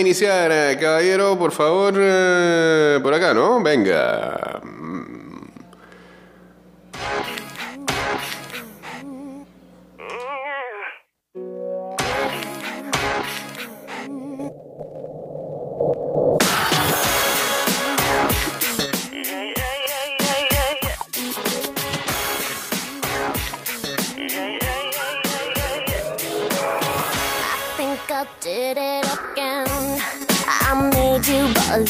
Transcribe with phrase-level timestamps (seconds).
[0.00, 3.62] iniciar, eh, caballero, por favor, eh, por acá, ¿no?
[3.62, 4.60] Venga.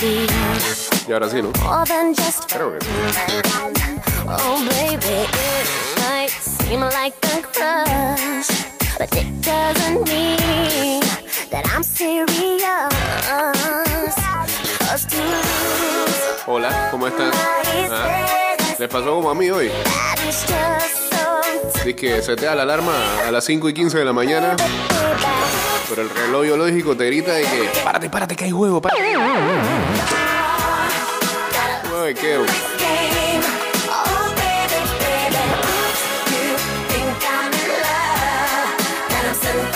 [0.02, 1.52] Y ahora sí, ¿no?
[1.52, 2.90] Creo que sí.
[4.26, 5.68] Oh, baby, it
[5.98, 8.48] might seem like a crush,
[8.98, 11.00] but it doesn't mean
[11.50, 12.24] that I'm serious.
[14.78, 17.30] 'Cause to lose Hola, ¿cómo están?
[17.90, 18.26] Ah,
[18.78, 19.68] ¿Les pasó como a mí hoy?
[19.68, 22.92] that is just so Dice que se te da la alarma
[23.26, 24.56] a las 5 y 15 de la mañana,
[25.88, 29.02] pero el reloj biológico te grita de que párate, párate, que hay huevo, párate.
[32.14, 32.46] So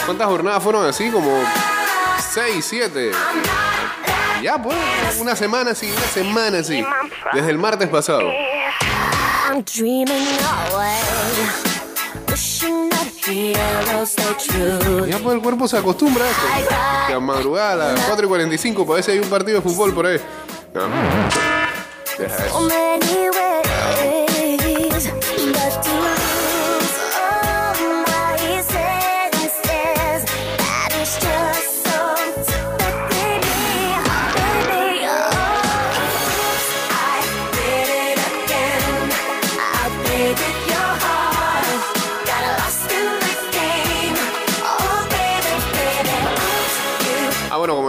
[0.05, 1.11] ¿Cuántas jornadas fueron así?
[1.11, 1.43] Como
[2.33, 3.11] 6, 7.
[4.43, 4.77] Ya, pues,
[5.21, 6.85] una semana así, una semana así.
[7.33, 8.31] Desde el martes pasado.
[15.09, 16.41] Ya, pues, el cuerpo se acostumbra a eso.
[17.07, 19.63] Que a madrugada a las 4 y 45, para ver si hay un partido de
[19.63, 20.21] fútbol por ahí.
[20.75, 21.54] No.
[22.17, 23.44] Deja So many ways,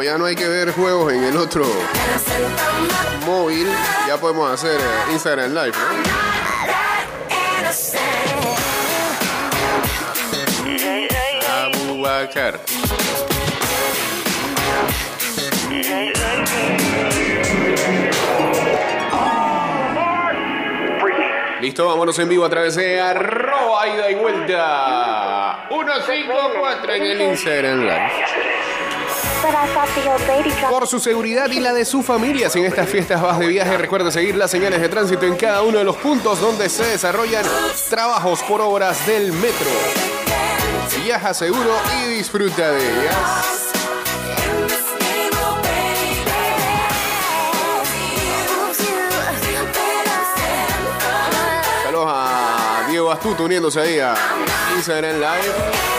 [0.05, 1.65] ya no hay que ver juegos en el otro
[3.25, 3.67] móvil,
[4.07, 5.79] ya podemos hacer eh, Instagram Live, ¿no?
[11.49, 12.59] Abubakar.
[21.61, 25.65] Listo, vámonos en vivo a través de arroba ida y vuelta.
[25.67, 28.54] 154 en el Instagram Live.
[30.69, 33.77] Por su seguridad y la de su familia, si en estas fiestas vas de viaje,
[33.77, 37.45] recuerda seguir las señales de tránsito en cada uno de los puntos donde se desarrollan
[37.89, 39.69] trabajos por obras del metro.
[41.03, 43.71] Viaja seguro y disfruta de ellas.
[51.83, 54.15] Saludos a Diego Astuto uniéndose ahí a
[54.75, 55.94] Instagram Live.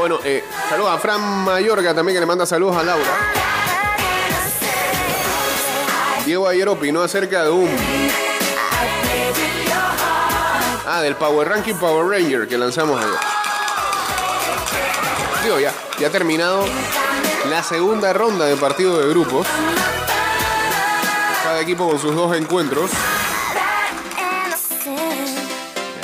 [0.00, 3.04] Bueno, eh, saludos a Fran Mayorga también que le manda saludos a Laura.
[6.24, 7.68] Diego ayer opinó acerca de un.
[10.86, 13.18] Ah, del Power Ranking Power Ranger que lanzamos ayer.
[15.44, 16.64] Digo, ya, ya ha terminado
[17.50, 19.46] la segunda ronda de partido de grupos.
[21.44, 22.90] Cada equipo con sus dos encuentros.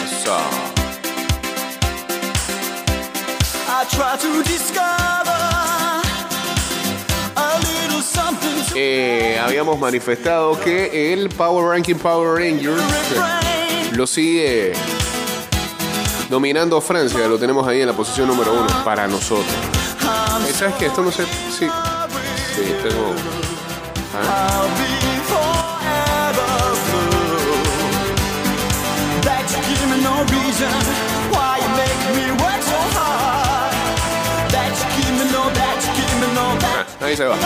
[0.05, 0.76] Eso.
[8.75, 12.83] Eh, habíamos manifestado que el Power Ranking Power Rangers
[13.93, 14.75] lo sigue
[16.29, 17.27] dominando Francia.
[17.27, 19.47] Lo tenemos ahí en la posición número uno para nosotros.
[20.47, 20.87] Eh, ¿Sabes qué?
[20.87, 21.25] Esto no sé.
[21.25, 21.67] Sí.
[22.55, 23.15] Sí, tengo.
[24.29, 24.67] Ah,
[37.07, 37.37] ahí se va.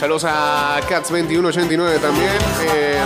[0.00, 2.30] Saludos a Cats2189 también.
[2.62, 2.98] Eh,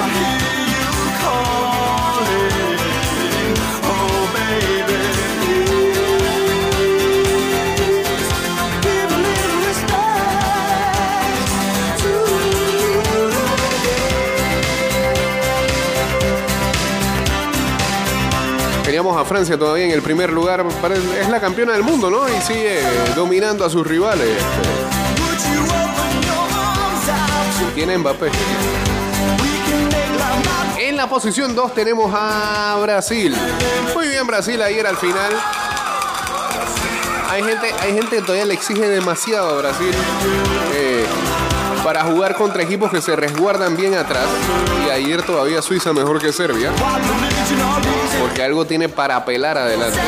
[18.85, 20.65] teníamos a Francia todavía en el primer lugar.
[21.21, 22.29] Es la campeona del mundo, ¿no?
[22.29, 22.81] Y sigue
[23.15, 24.29] dominando a sus rivales.
[30.79, 33.37] En la posición 2 tenemos a Brasil.
[33.95, 35.33] Muy bien Brasil ayer al final.
[37.31, 39.93] Hay gente, hay gente que todavía le exige demasiado a Brasil
[40.75, 41.05] eh,
[41.85, 44.27] para jugar contra equipos que se resguardan bien atrás.
[44.87, 46.73] Y ayer todavía Suiza mejor que Serbia.
[48.21, 49.99] Porque algo tiene para apelar adelante.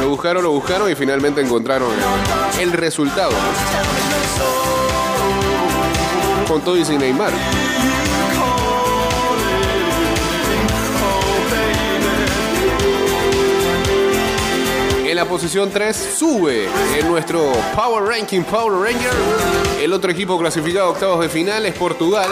[0.00, 1.90] Lo buscaron, lo buscaron y finalmente encontraron
[2.60, 3.32] el resultado.
[6.48, 7.30] Con todo y sin Neymar.
[15.06, 16.68] En la posición 3 sube
[16.98, 19.12] en nuestro Power Ranking Power Ranger.
[19.82, 22.30] El otro equipo clasificado a octavos de final es Portugal.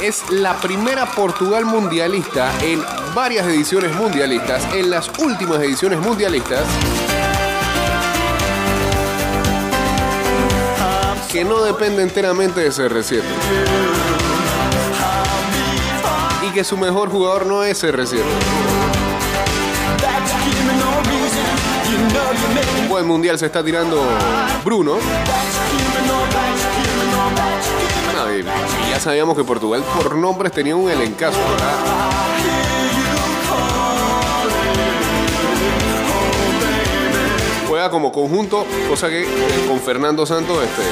[0.00, 2.82] Es, es la primera Portugal mundialista en
[3.14, 6.64] varias ediciones mundialistas, en las últimas ediciones mundialistas,
[11.30, 13.22] que no depende enteramente de CR7.
[16.42, 18.20] Y que su mejor jugador no es CR7.
[22.82, 24.02] Un buen mundial se está tirando
[24.64, 24.96] Bruno.
[28.90, 32.59] Ya sabíamos que Portugal por nombres tenía un elencazo, ¿verdad?
[37.88, 39.26] Como conjunto, cosa que eh,
[39.66, 40.82] con Fernando Santos este,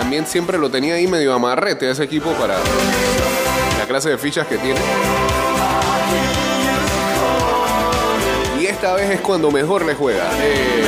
[0.00, 2.56] también siempre lo tenía ahí medio amarrete a ese equipo para
[3.78, 4.80] la clase de fichas que tiene.
[8.58, 10.30] Y esta vez es cuando mejor le juega.
[10.40, 10.82] Eh,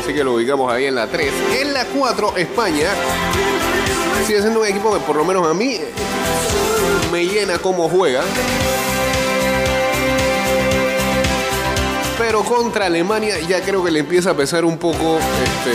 [0.00, 1.32] así que lo ubicamos ahí en la 3.
[1.60, 2.88] En la 4, España.
[4.26, 5.78] Sigue siendo un equipo que por lo menos a mí
[7.12, 8.22] me llena cómo juega.
[12.20, 15.72] Pero contra Alemania ya creo que le empieza a pesar un poco este,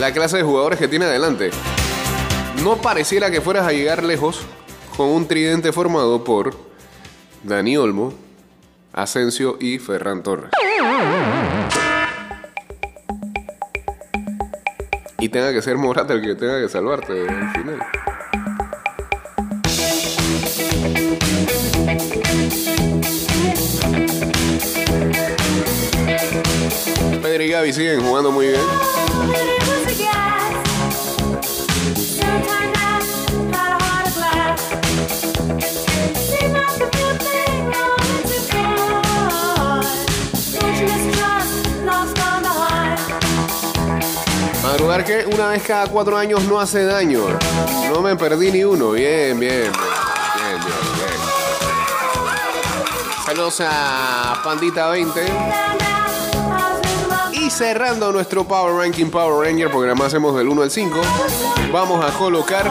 [0.00, 1.52] la clase de jugadores que tiene adelante.
[2.64, 4.40] No pareciera que fueras a llegar lejos
[4.96, 6.56] con un tridente formado por
[7.44, 8.12] Dani Olmo,
[8.92, 10.50] Asensio y Ferran Torres.
[15.20, 17.78] Y tenga que ser Morata el que tenga que salvarte al final.
[27.54, 28.60] Gaby siguen jugando muy bien.
[44.64, 47.20] Madrugar que una vez cada cuatro años no hace daño.
[47.88, 48.90] No me perdí ni uno.
[48.90, 49.70] Bien, bien, bien.
[49.70, 50.74] Bien, bien.
[53.24, 55.93] Saludos a Pandita 20.
[57.54, 61.00] Cerrando nuestro Power Ranking Power Ranger, porque nada más hacemos del 1 al 5,
[61.72, 62.68] vamos a colocar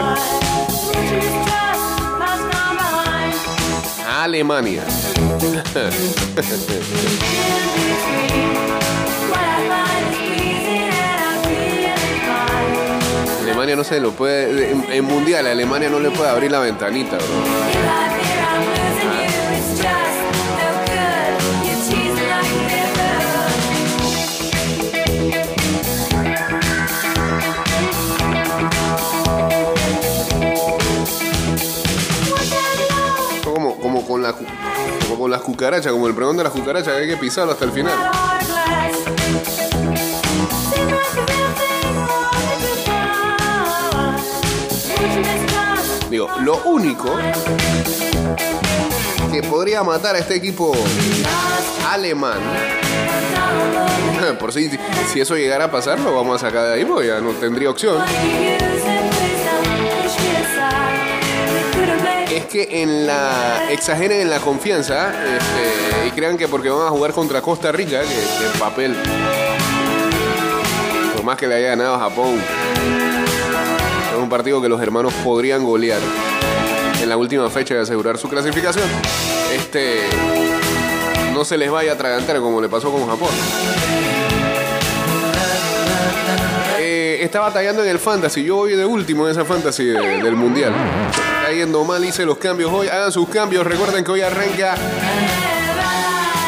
[4.10, 4.84] Alemania.
[13.42, 14.72] Alemania no se lo puede.
[14.72, 18.23] En, en mundial, Alemania no le puede abrir la ventanita, bro.
[35.24, 37.72] Con las cucarachas, como el pregón de las cucarachas, que hay que pisarlo hasta el
[37.72, 37.94] final.
[46.10, 47.16] Digo, lo único
[49.32, 50.74] que podría matar a este equipo
[51.90, 52.40] alemán,
[54.42, 54.70] por si,
[55.14, 57.70] si eso llegara a pasar, lo vamos a sacar de ahí, porque ya no tendría
[57.70, 58.04] opción.
[62.44, 66.90] Es que en la exageren en la confianza este, y crean que porque van a
[66.90, 68.96] jugar contra Costa Rica, que, papel,
[71.16, 72.40] por más que le haya ganado a Japón,
[74.12, 76.00] es un partido que los hermanos podrían golear
[77.02, 78.86] en la última fecha de asegurar su clasificación.
[79.54, 80.02] Este
[81.34, 83.30] no se les vaya a atragantar como le pasó con Japón.
[86.80, 88.44] Eh, está batallando en el fantasy.
[88.44, 90.74] Yo voy de último en esa fantasy de- del mundial.
[91.54, 92.88] Está yendo mal, hice los cambios hoy.
[92.88, 93.64] Hagan sus cambios.
[93.64, 94.76] Recuerden que hoy arranca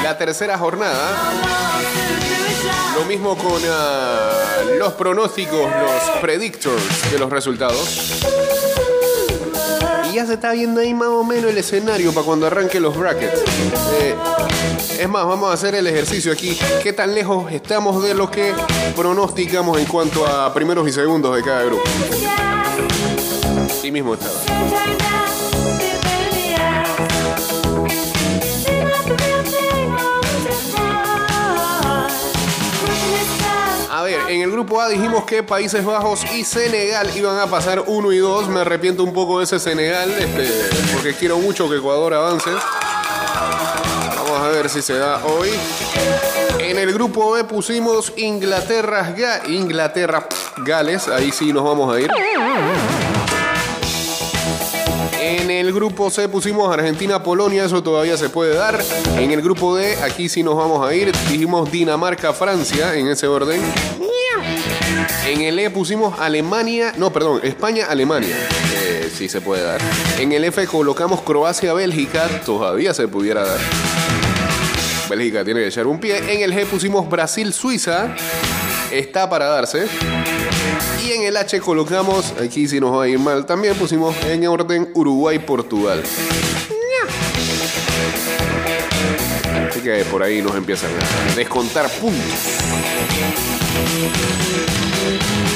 [0.02, 1.32] la tercera jornada.
[2.98, 4.32] Lo mismo con ah,
[4.80, 8.24] los pronósticos, los predictors de los resultados.
[10.10, 12.98] Y ya se está viendo ahí más o menos el escenario para cuando arranque los
[12.98, 13.44] brackets.
[14.02, 14.16] Eh,
[15.00, 16.58] es más, vamos a hacer el ejercicio aquí.
[16.82, 18.56] ¿Qué tan lejos estamos de lo que
[18.96, 21.84] pronosticamos en cuanto a primeros y segundos de cada grupo?
[23.92, 24.34] Mismo estaba.
[33.92, 37.84] A ver, en el grupo A dijimos que Países Bajos y Senegal iban a pasar
[37.86, 38.50] 1 y 2.
[38.50, 40.50] Me arrepiento un poco de ese Senegal, este,
[40.94, 42.50] porque quiero mucho que Ecuador avance.
[42.50, 45.50] Vamos a ver si se da hoy.
[46.60, 49.14] En el grupo B pusimos Inglaterra,
[49.48, 50.28] Inglaterra,
[50.58, 51.08] Gales.
[51.08, 52.10] Ahí sí nos vamos a ir.
[55.56, 58.84] El grupo C pusimos Argentina, Polonia, eso todavía se puede dar.
[59.18, 61.14] En el grupo D, aquí sí nos vamos a ir.
[61.30, 63.62] Dijimos Dinamarca, Francia, en ese orden.
[65.26, 68.36] En el E pusimos Alemania, no, perdón, España, Alemania.
[68.76, 69.80] Eh, sí se puede dar.
[70.20, 73.60] En el F colocamos Croacia, Bélgica, todavía se pudiera dar.
[75.10, 76.18] Bélgica tiene que echar un pie.
[76.34, 78.14] En el G pusimos Brasil, Suiza.
[78.92, 79.88] Está para darse.
[81.06, 84.48] Y en el H colocamos, aquí sí nos va a ir mal, también pusimos en
[84.48, 86.02] orden Uruguay, Portugal.
[89.70, 92.24] Así que por ahí nos empiezan a descontar puntos.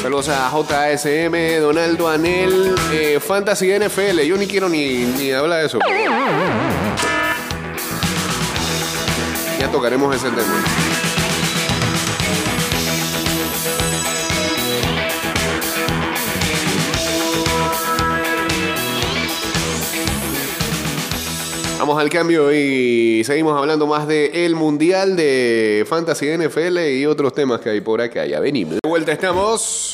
[0.01, 4.21] Saludos a JSM, Donaldo Anel, eh, Fantasy NFL.
[4.21, 5.79] Yo ni quiero ni, ni hablar de eso.
[9.59, 10.88] Ya tocaremos ese tema.
[21.97, 27.59] Al cambio y seguimos hablando más de el Mundial de Fantasy NFL y otros temas
[27.61, 28.25] que hay por acá.
[28.25, 28.75] Ya venimos.
[28.75, 29.91] De vuelta estamos.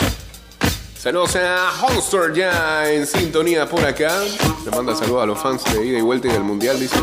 [0.97, 4.23] Saludos a Holster ya en sintonía por acá.
[4.65, 6.95] Le manda saludos a los fans de ida y vuelta y del Mundial, dice.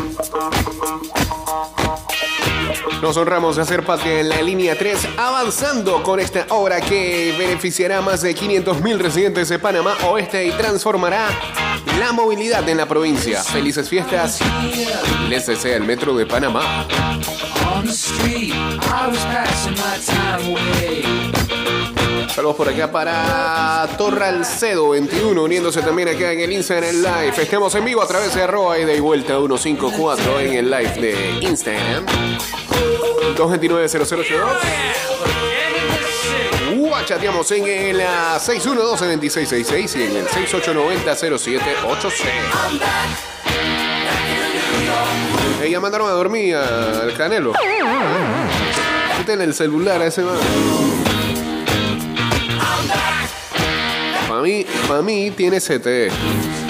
[3.03, 7.97] Nos honramos de hacer patria en la línea 3, avanzando con esta obra que beneficiará
[7.97, 11.27] a más de 500.000 residentes de Panamá Oeste y transformará
[11.99, 13.43] la movilidad en la provincia.
[13.43, 14.39] Felices fiestas.
[15.27, 16.87] Les desea el Metro de Panamá.
[22.33, 27.33] Saludos por acá para Torralcedo 21, uniéndose también acá en el Instagram Live.
[27.37, 31.39] Estamos en vivo a través de arroba ida y vuelta 154 en el live de
[31.41, 32.05] Instagram.
[33.35, 34.43] 229-0082.
[36.75, 42.11] Uh, chateamos en el ah, 612-2666 y en el 6890-0786.
[45.63, 47.53] Ella mandaron a dormir al Canelo.
[49.17, 50.35] Quiten el celular a ese man.
[54.27, 56.09] Para mí, para mí tiene CTE,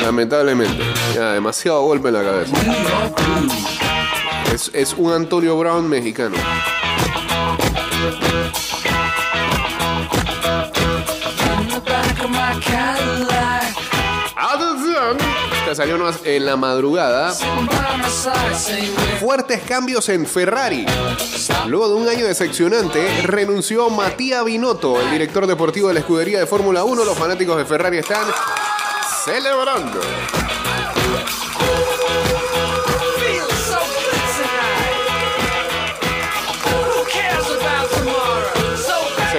[0.02, 0.84] lamentablemente.
[1.16, 2.54] Ya, demasiado golpe en la cabeza.
[4.52, 6.36] Es, un Antonio Brown mexicano.
[15.60, 17.34] Esta salió en la madrugada.
[19.20, 20.86] Fuertes cambios en Ferrari.
[21.68, 26.46] Luego de un año decepcionante, renunció Matías Binotto, el director deportivo de la escudería de
[26.46, 27.06] Fórmula 1.
[27.06, 28.26] Los fanáticos de Ferrari están
[29.24, 30.00] celebrando.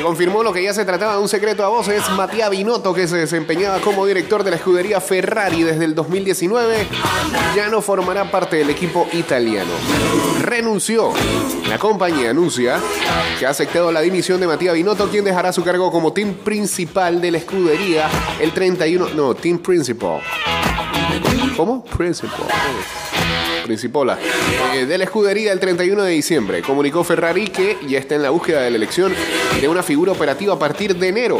[0.04, 2.08] Confirmó lo que ya se trataba de un secreto a voces.
[2.11, 6.87] Matías Binotto, que se desempeñaba como director de la escudería Ferrari desde el 2019,
[7.56, 9.70] ya no formará parte del equipo italiano.
[10.42, 11.12] Renunció.
[11.68, 12.78] La compañía anuncia
[13.38, 17.20] que ha aceptado la dimisión de Matías Binotto, quien dejará su cargo como team principal
[17.23, 18.08] de la escudería
[18.38, 19.08] el 31.
[19.14, 20.20] No, team principal.
[21.56, 21.82] ¿Cómo?
[21.82, 22.46] Principal.
[23.64, 24.18] Principola,
[24.75, 26.62] eh, de la escudería el 31 de diciembre.
[26.62, 29.14] Comunicó Ferrari que ya está en la búsqueda de la elección
[29.61, 31.38] de una figura operativa a partir de enero.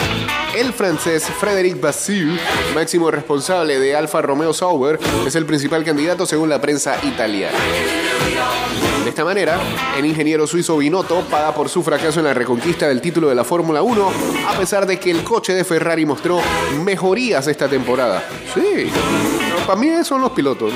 [0.57, 2.41] El francés Frédéric Basile,
[2.75, 7.59] máximo responsable de Alfa Romeo Sauber, es el principal candidato según la prensa italiana.
[9.05, 9.61] De esta manera,
[9.99, 13.45] el ingeniero suizo Binotto paga por su fracaso en la reconquista del título de la
[13.45, 14.13] Fórmula 1,
[14.49, 16.41] a pesar de que el coche de Ferrari mostró
[16.83, 18.27] mejorías esta temporada.
[18.55, 18.91] Sí,
[19.67, 20.73] para mí son los pilotos.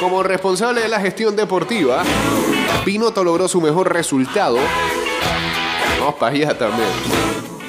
[0.00, 2.02] Como responsable de la gestión deportiva,
[2.86, 4.56] Binotto logró su mejor resultado.
[6.00, 6.88] Vamos para allá también.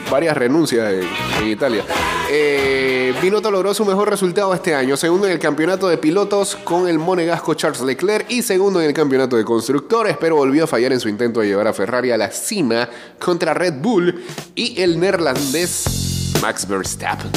[0.09, 1.09] Varias renuncias en,
[1.41, 1.83] en Italia.
[2.29, 2.82] Eh,
[3.24, 7.00] Binotto logró su mejor resultado este año, segundo en el campeonato de pilotos con el
[7.00, 11.00] monegasco Charles Leclerc y segundo en el campeonato de constructores, pero volvió a fallar en
[11.00, 12.89] su intento de llevar a Ferrari a la cima
[13.20, 14.25] contra Red Bull
[14.56, 17.32] y el neerlandés Max Verstappen,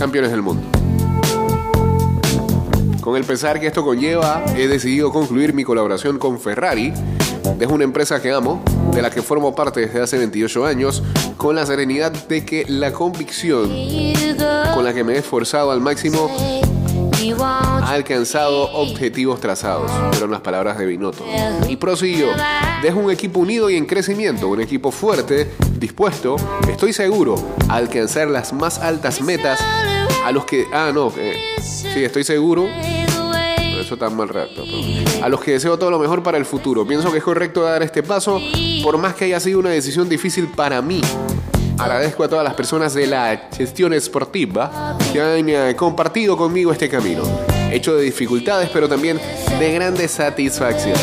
[0.00, 0.66] campeones del mundo.
[3.00, 6.92] Con el pesar que esto conlleva, he decidido concluir mi colaboración con Ferrari.
[7.60, 11.02] Es una empresa que amo de la que formo parte desde hace 28 años,
[11.36, 13.70] con la serenidad de que la convicción
[14.74, 16.30] con la que me he esforzado al máximo
[17.40, 21.24] ha alcanzado objetivos trazados, fueron las palabras de Binotto.
[21.68, 22.28] Y prosiguió,
[22.82, 26.36] dejo un equipo unido y en crecimiento, un equipo fuerte, dispuesto,
[26.68, 27.36] estoy seguro,
[27.68, 29.60] a alcanzar las más altas metas
[30.24, 30.66] a los que...
[30.72, 32.66] Ah, no, eh, sí, estoy seguro.
[33.94, 34.64] Está mal rato.
[35.22, 36.84] A los que deseo todo lo mejor para el futuro.
[36.84, 38.40] Pienso que es correcto dar este paso,
[38.82, 41.00] por más que haya sido una decisión difícil para mí.
[41.78, 46.88] Agradezco a todas las personas de la gestión esportiva que han eh, compartido conmigo este
[46.88, 47.22] camino,
[47.70, 49.20] hecho de dificultades, pero también
[49.58, 51.00] de grandes satisfacciones.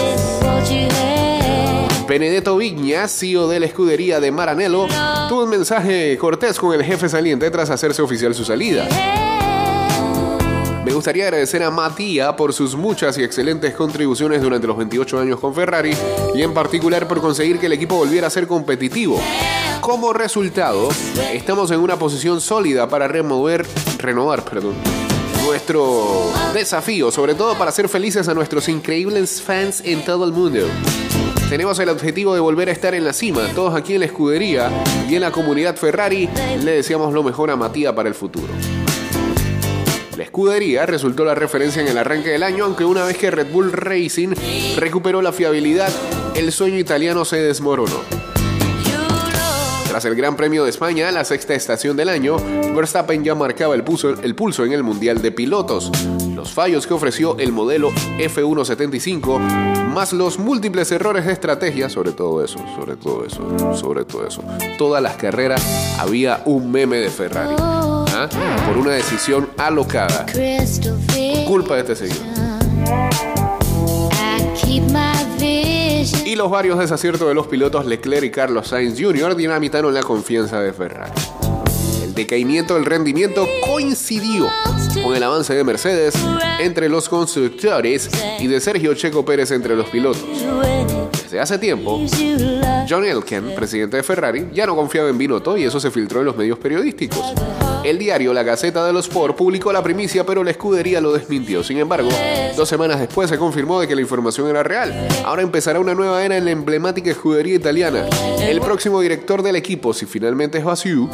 [2.07, 4.87] Benedetto Vigna, CEO de la escudería de Maranello,
[5.29, 9.30] tuvo un mensaje cortés con el jefe saliente tras hacerse oficial su salida.
[10.83, 15.39] Me gustaría agradecer a Mattia por sus muchas y excelentes contribuciones durante los 28 años
[15.39, 15.91] con Ferrari
[16.33, 19.21] y en particular por conseguir que el equipo volviera a ser competitivo.
[19.79, 20.89] Como resultado,
[21.33, 23.65] estamos en una posición sólida para remover,
[23.99, 24.73] renovar perdón,
[25.45, 30.61] nuestro desafío, sobre todo para hacer felices a nuestros increíbles fans en todo el mundo.
[31.47, 33.47] Tenemos el objetivo de volver a estar en la cima.
[33.53, 34.71] Todos aquí en la escudería
[35.07, 36.27] y en la comunidad Ferrari
[36.63, 38.47] le deseamos lo mejor a Mattia para el futuro.
[40.21, 43.71] Escudería resultó la referencia en el arranque del año, aunque una vez que Red Bull
[43.71, 44.29] Racing
[44.77, 45.89] recuperó la fiabilidad,
[46.35, 48.01] el sueño italiano se desmoronó.
[49.87, 52.37] Tras el Gran Premio de España, la sexta estación del año,
[52.73, 55.91] Verstappen ya marcaba el pulso, el pulso en el Mundial de Pilotos.
[56.33, 59.39] Los fallos que ofreció el modelo F175,
[59.87, 64.41] más los múltiples errores de estrategia, sobre todo eso, sobre todo eso, sobre todo eso.
[64.77, 65.61] Todas las carreras
[65.99, 68.00] había un meme de Ferrari.
[68.29, 70.25] Por una decisión alocada.
[71.47, 72.17] Culpa de este señor.
[76.25, 79.35] Y los varios desaciertos de los pilotos Leclerc y Carlos Sainz Jr.
[79.35, 81.11] dinamitaron la confianza de Ferrari.
[82.03, 84.47] El decaimiento del rendimiento coincidió
[85.03, 86.15] con el avance de Mercedes
[86.59, 88.09] entre los constructores
[88.39, 90.23] y de Sergio Checo Pérez entre los pilotos.
[91.23, 92.01] Desde hace tiempo,
[92.89, 96.25] John Elken, presidente de Ferrari, ya no confiaba en Binotto y eso se filtró en
[96.25, 97.33] los medios periodísticos.
[97.83, 101.63] El diario La Gaceta de los Sport publicó la primicia, pero la escudería lo desmintió.
[101.63, 102.09] Sin embargo,
[102.55, 105.07] dos semanas después se confirmó de que la información era real.
[105.25, 108.05] Ahora empezará una nueva era en la emblemática escudería italiana.
[108.39, 111.09] El próximo director del equipo, si finalmente es Vassiu,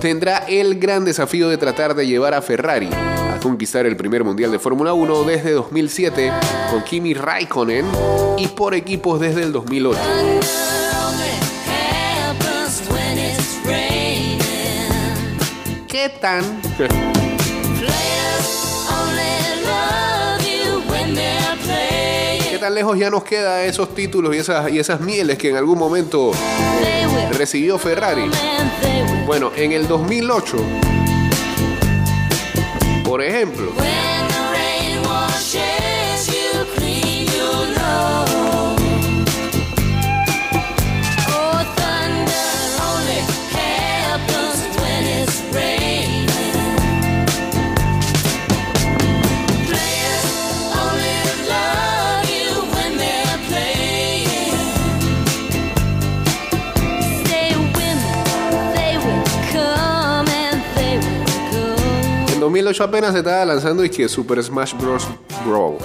[0.00, 4.50] tendrá el gran desafío de tratar de llevar a Ferrari a conquistar el primer mundial
[4.50, 6.32] de Fórmula 1 desde 2007
[6.72, 7.86] con Kimi Raikkonen
[8.36, 10.69] y por equipos desde el 2008.
[16.00, 16.62] ¿Qué tan?
[22.50, 25.56] ¿Qué tan lejos ya nos queda esos títulos y esas, y esas mieles que en
[25.56, 26.32] algún momento
[27.36, 28.30] recibió Ferrari?
[29.26, 30.56] Bueno, en el 2008,
[33.04, 33.70] por ejemplo,
[62.80, 65.06] 2008 apenas se estaba lanzando y que Super Smash Bros.
[65.44, 65.78] Brawl.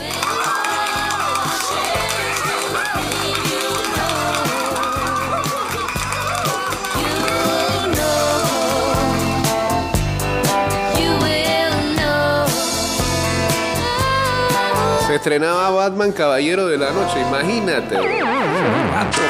[15.05, 17.97] Se estrenaba Batman Caballero de la Noche, imagínate.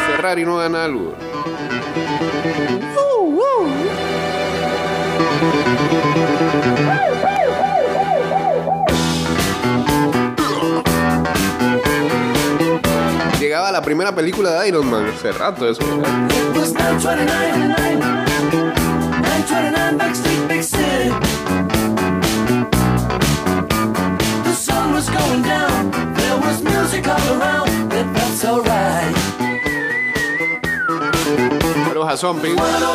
[0.08, 1.14] Ferrari no gana algo.
[13.40, 15.82] Llegaba la primera película de Iron Man, hace rato eso.
[15.82, 17.70] It was 929,
[19.20, 21.10] 929 Backstreet Big City.
[24.44, 29.14] The sun was going down, there was music all around, it felt so right.
[31.88, 32.06] Pero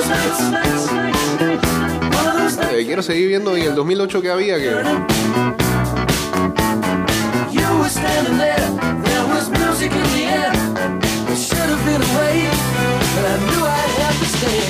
[0.08, 0.90] nights.
[2.72, 4.70] Eh, quiero seguir viendo y el 2008 que había que
[7.90, 10.09] standing there, there was music in
[12.00, 12.48] should have been away,
[13.14, 14.62] but I knew I'd have to stay.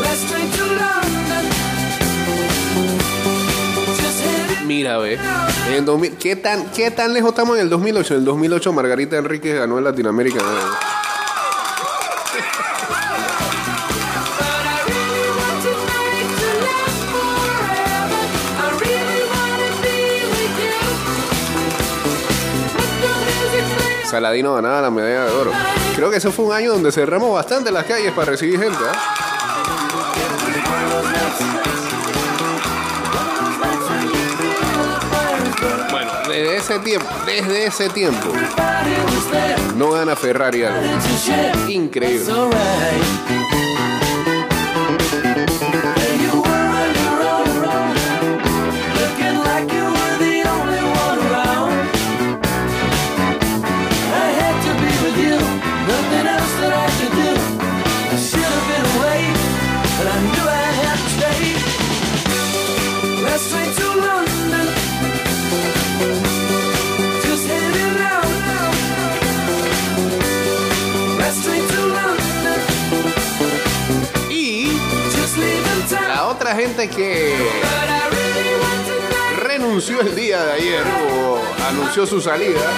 [0.00, 1.44] Let's train to London.
[3.96, 5.18] Just headed mira ve.
[5.68, 8.72] En el 2000 ¿qué tan qué tan lejos estamos en el 2008 en el 2008
[8.72, 10.40] Margarita Enríquez ganó en Latinoamérica
[24.10, 25.52] Saladino ganaba la medalla de oro.
[25.94, 28.76] Creo que ese fue un año donde cerramos bastante las calles para recibir gente.
[28.84, 29.14] ¿ah?
[35.92, 38.32] Bueno, desde ese tiempo, desde ese tiempo,
[39.76, 40.80] no gana Ferrari algo.
[41.68, 42.24] Increíble.
[76.50, 77.32] La gente que
[79.36, 80.82] renunció el día de ayer
[81.12, 82.68] o anunció su salida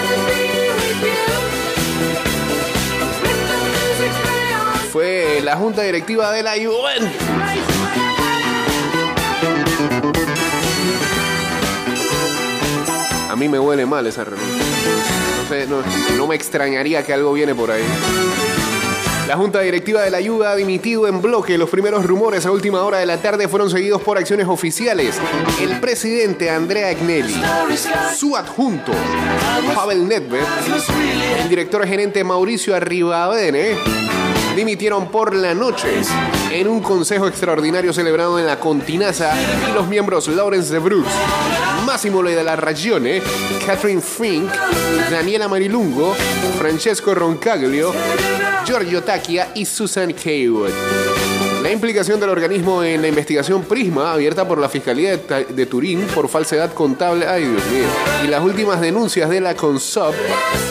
[4.91, 7.09] fue la junta directiva de la Juventus.
[13.31, 15.67] A mí me huele mal esa renuncia.
[15.67, 15.83] No,
[16.19, 17.85] no me extrañaría que algo viene por ahí.
[19.27, 21.57] La junta directiva de la Juve ha dimitido en bloque.
[21.57, 25.17] Los primeros rumores a última hora de la tarde fueron seguidos por acciones oficiales.
[25.61, 27.41] El presidente Andrea Agnelli,
[28.17, 28.93] su adjunto
[29.75, 30.43] Pavel Nedved,
[31.43, 33.77] el director gerente Mauricio Arribavene
[34.55, 36.03] dimitieron por la noche
[36.51, 39.33] en un consejo extraordinario celebrado en la Continaza
[39.69, 41.11] y los miembros Lawrence de Bruce,
[41.87, 43.23] Massimo de la Ragione,
[43.67, 44.51] Catherine Fink,
[45.11, 46.15] Daniela Marilungo,
[46.59, 47.93] Francesco Roncaglio,
[48.65, 51.12] Giorgio Tacchia y Susan Haywood.
[51.63, 56.29] La implicación del organismo en la investigación Prisma, abierta por la Fiscalía de, Turín por
[56.29, 57.85] falsedad contable, ay Dios mío,
[58.25, 60.13] y las últimas denuncias de la CONSOB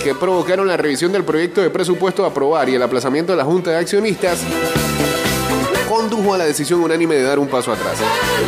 [0.04, 3.46] que provocaron la revisión del proyecto de presupuesto a aprobar y el aplazamiento de la
[3.46, 4.42] Junta de Accionistas,
[5.88, 7.98] condujo a la decisión unánime de dar un paso atrás.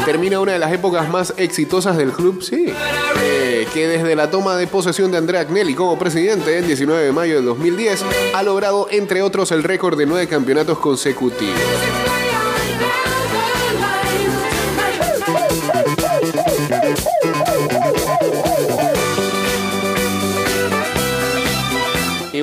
[0.04, 2.74] Termina una de las épocas más exitosas del club, sí,
[3.22, 7.12] eh, que desde la toma de posesión de Andrea Agnelli como presidente el 19 de
[7.14, 8.04] mayo del 2010
[8.34, 11.62] ha logrado, entre otros, el récord de nueve campeonatos consecutivos.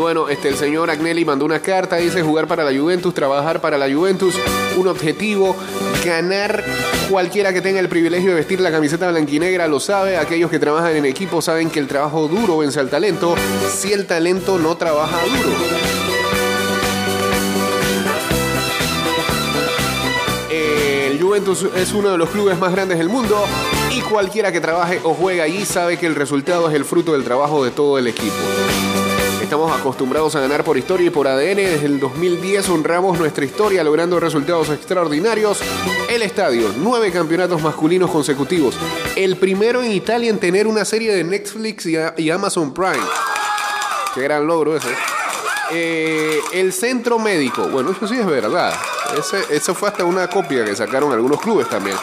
[0.01, 3.77] Bueno, este, el señor Agnelli mandó una carta, dice jugar para la Juventus, trabajar para
[3.77, 4.35] la Juventus,
[4.77, 5.55] un objetivo,
[6.05, 6.65] ganar.
[7.11, 10.97] Cualquiera que tenga el privilegio de vestir la camiseta blanquinegra lo sabe, aquellos que trabajan
[10.97, 13.35] en equipo saben que el trabajo duro vence al talento,
[13.71, 15.57] si el talento no trabaja duro.
[20.51, 23.45] El Juventus es uno de los clubes más grandes del mundo
[23.95, 27.25] y cualquiera que trabaje o juegue allí sabe que el resultado es el fruto del
[27.25, 28.37] trabajo de todo el equipo.
[29.51, 31.57] Estamos acostumbrados a ganar por historia y por ADN.
[31.57, 35.59] Desde el 2010 honramos nuestra historia logrando resultados extraordinarios.
[36.09, 38.77] El estadio, nueve campeonatos masculinos consecutivos.
[39.17, 43.05] El primero en Italia en tener una serie de Netflix y, Amazon Prime.
[44.15, 44.95] Qué gran logro ese.
[45.73, 48.73] Eh, el centro médico, bueno, eso sí es verdad.
[49.51, 51.97] Eso fue hasta una copia que sacaron algunos clubes también.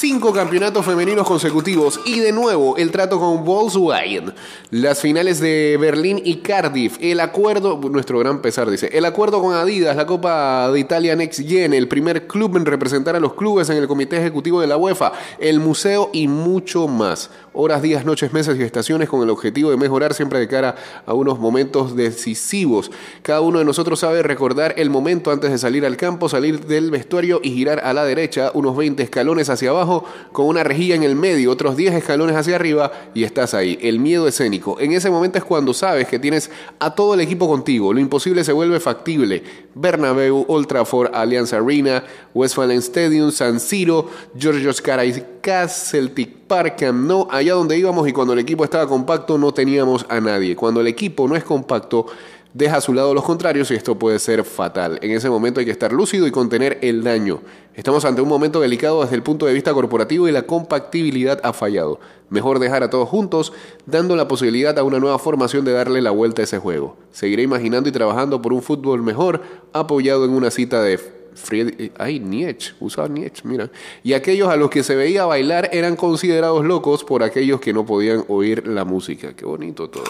[0.00, 4.32] Cinco campeonatos femeninos consecutivos y de nuevo el trato con Volkswagen.
[4.70, 6.98] Las finales de Berlín y Cardiff.
[7.00, 11.40] El acuerdo, nuestro gran pesar dice, el acuerdo con Adidas, la Copa de Italia Next
[11.40, 14.76] Gen, el primer club en representar a los clubes en el comité ejecutivo de la
[14.76, 17.30] UEFA, el museo y mucho más.
[17.60, 21.12] Horas, días, noches, meses y estaciones con el objetivo de mejorar siempre de cara a
[21.12, 22.88] unos momentos decisivos.
[23.22, 26.92] Cada uno de nosotros sabe recordar el momento antes de salir al campo, salir del
[26.92, 31.02] vestuario y girar a la derecha unos 20 escalones hacia abajo con una rejilla en
[31.02, 33.76] el medio, otros 10 escalones hacia arriba y estás ahí.
[33.82, 34.78] El miedo escénico.
[34.78, 37.92] En ese momento es cuando sabes que tienes a todo el equipo contigo.
[37.92, 39.42] Lo imposible se vuelve factible.
[39.74, 47.28] Bernabéu, Old Trafford, Allianz Arena, Westfalen Stadium, San Siro, Georgios Caracas, Celtic Park, Camp Nou,
[47.30, 50.56] allá donde íbamos y cuando el equipo estaba compacto no teníamos a nadie.
[50.56, 52.06] Cuando el equipo no es compacto,
[52.54, 54.98] deja a su lado los contrarios y esto puede ser fatal.
[55.02, 57.40] En ese momento hay que estar lúcido y contener el daño.
[57.74, 61.52] Estamos ante un momento delicado desde el punto de vista corporativo y la compactibilidad ha
[61.52, 62.00] fallado.
[62.30, 63.52] Mejor dejar a todos juntos,
[63.86, 66.96] dando la posibilidad a una nueva formación de darle la vuelta a ese juego.
[67.12, 71.92] Seguiré imaginando y trabajando por un fútbol mejor, apoyado en una cita de Fried...
[71.98, 73.70] Ay, Nietzsche, usaba Nietzsche, mira.
[74.02, 77.86] Y aquellos a los que se veía bailar eran considerados locos por aquellos que no
[77.86, 79.34] podían oír la música.
[79.34, 80.04] Qué bonito todo.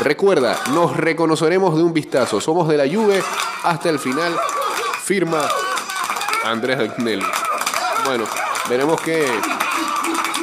[0.00, 2.40] Recuerda, nos reconoceremos de un vistazo.
[2.40, 3.22] Somos de la Juve
[3.64, 4.34] hasta el final.
[5.02, 5.42] Firma
[6.44, 7.26] Andrés Agnelli.
[8.06, 8.24] Bueno,
[8.68, 9.26] veremos qué,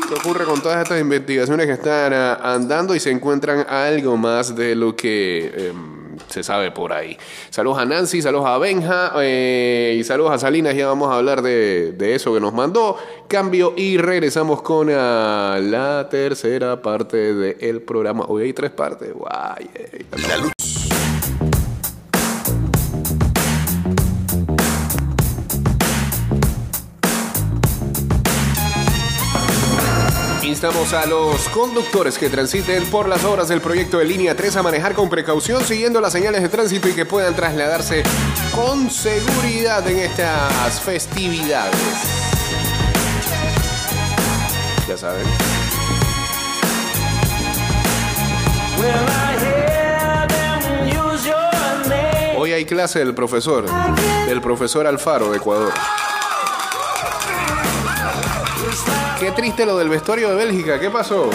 [0.08, 4.56] qué ocurre con todas estas investigaciones que están ah, andando y se encuentran algo más
[4.56, 5.97] de lo que em,
[6.28, 7.18] se sabe por ahí.
[7.50, 10.76] Saludos a Nancy, saludos a Benja eh, y saludos a Salinas.
[10.76, 12.98] Ya vamos a hablar de, de eso que nos mandó.
[13.28, 18.26] Cambio y regresamos con ah, la tercera parte del programa.
[18.28, 19.14] Hoy hay tres partes.
[19.14, 19.70] Guay.
[19.74, 20.06] eh.
[20.28, 20.77] La luz.
[30.58, 34.64] Instamos a los conductores que transiten por las obras del proyecto de línea 3 a
[34.64, 38.02] manejar con precaución siguiendo las señales de tránsito y que puedan trasladarse
[38.56, 41.76] con seguridad en estas festividades.
[44.88, 45.28] Ya saben.
[52.36, 53.68] Hoy hay clase del profesor,
[54.26, 55.72] del profesor Alfaro de Ecuador.
[59.20, 61.32] Qué triste lo del vestuario de Bélgica, ¿qué pasó?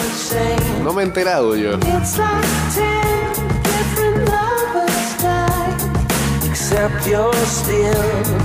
[0.83, 1.73] No me he enterado yo.
[1.73, 6.49] It's like ten different lovers died.
[6.49, 7.93] Except you're still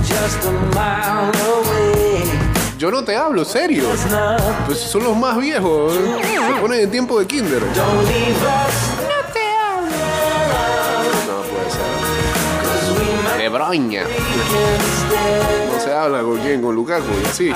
[0.01, 2.23] just a mile away.
[2.77, 3.85] Yo no te hablo, serio.
[4.65, 5.93] Pues son los más viejos.
[5.93, 7.61] Se ponen en tiempo de kinder.
[7.61, 8.99] Don't leave us.
[11.27, 13.37] No puede ser.
[13.37, 14.03] De broña.
[15.93, 17.51] Habla con quién, con Lukaku y así.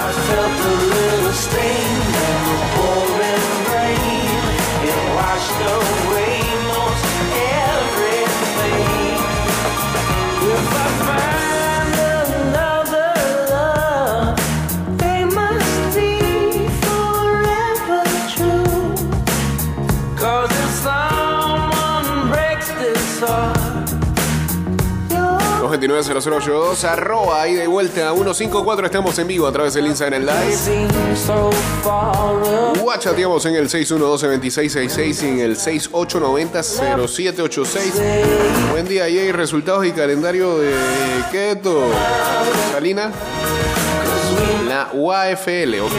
[5.56, 6.23] I
[25.80, 28.86] 229-0082, arroba ahí de vuelta a 154.
[28.86, 30.54] Estamos en vivo a través del Instagram Live.
[30.54, 31.50] seem so
[31.84, 33.00] far away.
[33.00, 37.92] Chateamos en el 612-2666 y en el 6890-0786.
[38.72, 40.74] Buen día, y hay resultados y calendario de
[41.32, 41.88] Keto.
[42.72, 43.12] Salina.
[44.68, 45.92] La UAFL, ok.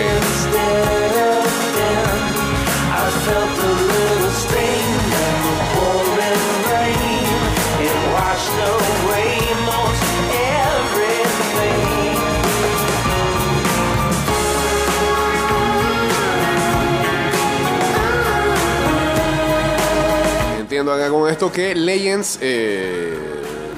[20.74, 23.16] Entiendo acá con esto que Legends eh,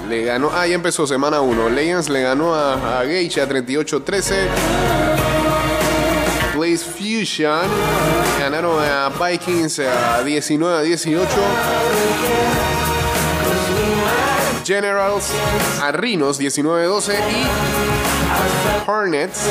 [0.09, 0.50] le ganó.
[0.50, 1.68] Ah, ya empezó semana 1.
[1.68, 4.35] Legends le ganó a, a Geisha 38-13.
[6.54, 7.68] Blaze Fusion
[8.40, 11.26] ganaron a Vikings a 19-18.
[14.64, 15.32] Generals
[15.82, 19.42] a Rhinos 19-12 y Hornets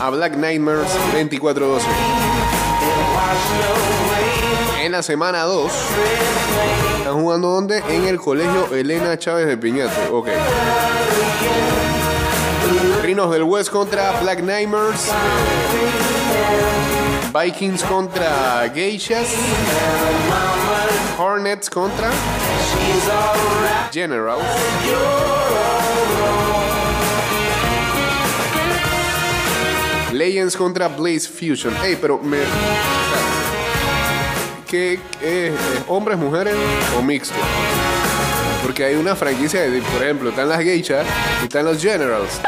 [0.00, 1.80] a Black Nightmares 24-12.
[4.84, 5.72] En la semana 2
[6.98, 7.78] están jugando donde?
[7.88, 10.10] En el colegio Elena Chávez de Piñate.
[10.12, 10.28] Ok.
[13.02, 15.10] Rhinos del West contra Black Nightmares.
[17.32, 19.28] Vikings contra Geishas.
[21.16, 22.10] Hornets contra
[23.90, 24.44] Generals.
[30.12, 31.74] Legends contra Blaze Fusion.
[31.82, 32.40] Ey, pero me.
[34.74, 35.54] Qué- eh,
[35.86, 36.56] ¿Hombres, mujeres
[36.98, 37.36] o mixto?
[38.60, 41.06] Porque hay una franquicia, de, por ejemplo, están las geishas
[41.42, 42.40] y están los generals.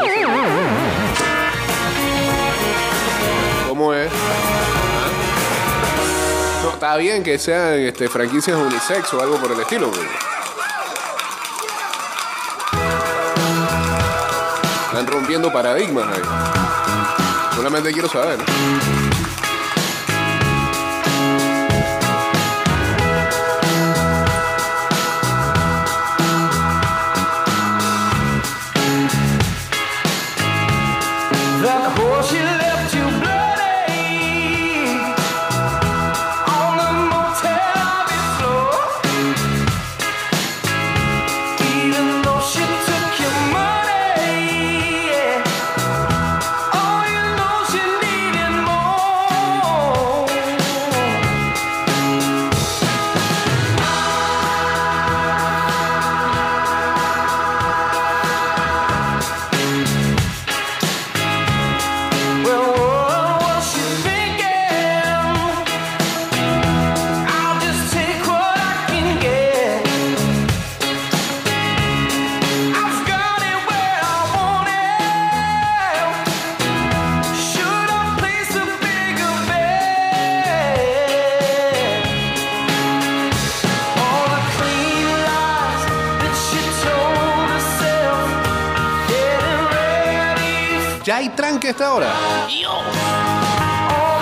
[3.69, 4.11] ¿Cómo es?
[4.11, 5.11] ¿Ah?
[6.63, 9.89] No, está bien que sean este, franquicias unisex o algo por el estilo.
[14.87, 16.21] Están rompiendo paradigmas ahí.
[17.55, 18.37] Solamente quiero saber.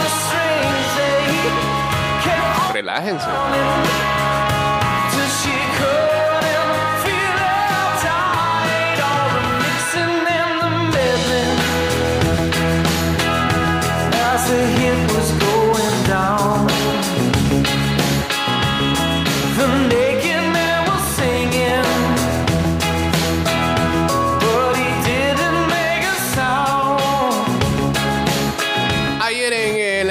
[0.09, 1.25] Strings they
[2.23, 4.04] kept Relájense.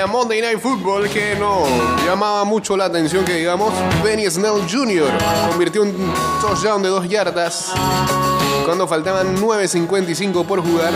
[0.05, 1.65] La Monday Night Football, que no
[2.05, 5.11] llamaba mucho la atención, que digamos, Benny Snell Jr.
[5.49, 6.13] convirtió un
[6.43, 7.73] touchdown de dos yardas
[8.67, 10.93] cuando faltaban 9.55 por jugar.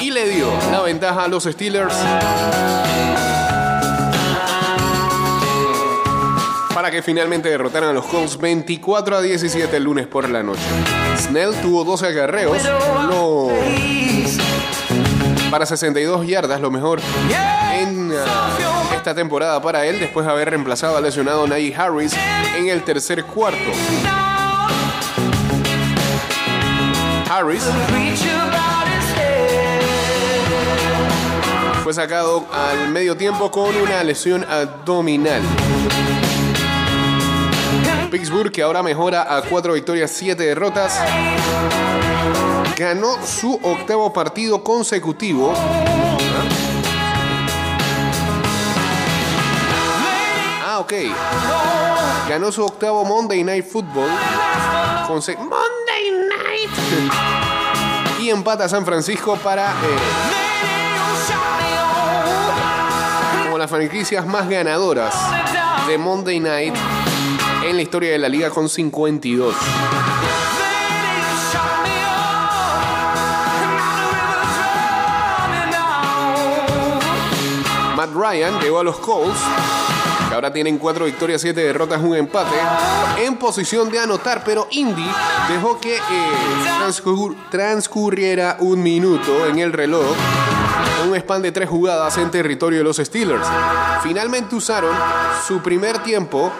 [0.00, 1.94] Y le dio la ventaja a los Steelers.
[6.74, 10.60] Para que finalmente derrotaran a los Colts 24 a 17 el lunes por la noche.
[11.16, 12.62] Snell tuvo 12 acarreos,
[13.08, 13.48] no
[15.50, 17.00] para 62 yardas, lo mejor
[17.74, 22.12] en ah, esta temporada para él, después de haber reemplazado al lesionado Najee Harris
[22.56, 23.58] en el tercer cuarto.
[27.30, 27.62] Harris
[31.82, 35.42] fue sacado al medio tiempo con una lesión abdominal.
[38.10, 40.98] Pittsburgh, que ahora mejora a 4 victorias, 7 derrotas,
[42.76, 45.52] ganó su octavo partido consecutivo.
[50.66, 50.92] Ah, ok.
[52.28, 54.08] Ganó su octavo Monday Night Football.
[55.08, 56.70] conse- Monday Night.
[58.20, 59.74] Y empata a San Francisco para eh,
[63.44, 65.14] como las franquicias más ganadoras
[65.86, 66.74] de Monday Night
[67.68, 69.54] en la historia de la liga con 52.
[77.96, 79.40] Matt Ryan llegó a los Colts,
[80.28, 82.54] que ahora tienen 4 victorias, 7 derrotas, un empate,
[83.18, 85.06] en posición de anotar, pero Indy
[85.48, 86.00] dejó que eh,
[86.80, 90.04] transcur- transcurriera un minuto en el reloj
[91.08, 93.46] un span de 3 jugadas en territorio de los Steelers.
[94.02, 94.94] Finalmente usaron
[95.46, 96.52] su primer tiempo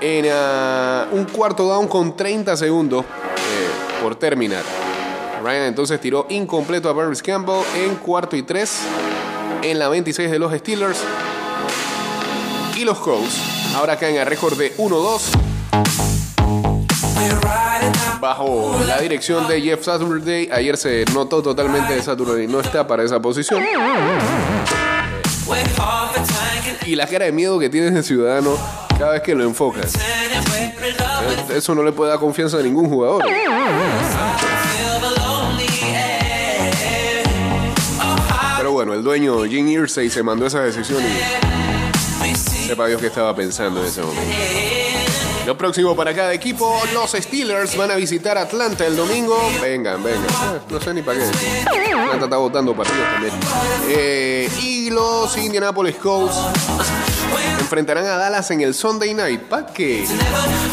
[0.00, 4.62] en ah, un cuarto down con 30 segundos eh, por terminar.
[5.42, 8.80] Ryan entonces tiró incompleto a Barris Campbell en cuarto y 3
[9.62, 10.98] en la 26 de los Steelers.
[12.76, 13.36] Y los Colts
[13.74, 15.20] ahora caen a récord de 1-2
[18.20, 20.48] bajo la dirección de Jeff Saturday.
[20.50, 23.62] Ayer se notó totalmente de Saturday, no está para esa posición.
[26.86, 28.56] Y la cara de miedo que tiene ese ciudadano
[28.98, 29.94] cada vez que lo enfocas.
[31.50, 33.22] Eso no le puede dar confianza a ningún jugador.
[38.56, 43.34] Pero bueno, el dueño Jim Irsay se mandó esa decisión y sepa Dios que estaba
[43.34, 44.22] pensando en ese momento.
[45.46, 49.36] Lo próximo para cada equipo, los Steelers van a visitar Atlanta el domingo.
[49.60, 50.22] Vengan, vengan.
[50.24, 51.24] Eh, No sé ni para qué.
[51.94, 53.34] Atlanta está votando partidos también.
[53.88, 56.34] Eh, y los Indianapolis Colts
[57.58, 59.42] enfrentarán a Dallas en el Sunday Night.
[59.42, 60.06] ¿Para qué?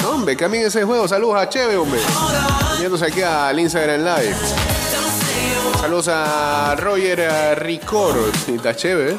[0.08, 1.08] Hombre, cambien ese juego.
[1.08, 2.00] Saludos a Cheve, hombre.
[2.80, 4.36] Yéndose aquí al Instagram Live.
[5.80, 8.32] Saludos a Roger eh, Ricor.
[8.47, 9.17] Está chévere.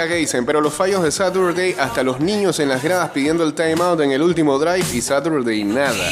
[0.00, 3.44] Acá que dicen, pero los fallos de Saturday, hasta los niños en las gradas pidiendo
[3.44, 6.10] el timeout en el último drive y Saturday nada.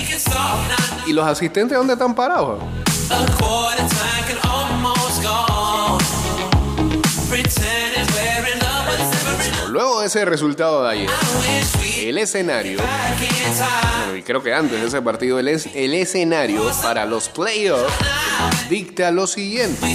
[1.07, 2.63] ¿Y los asistentes dónde están parados?
[9.71, 11.11] Luego de ese resultado de ayer,
[12.03, 17.31] el escenario, bueno, y creo que antes de ese partido, el, el escenario para los
[17.31, 17.95] playoffs
[18.69, 19.95] dicta lo siguiente.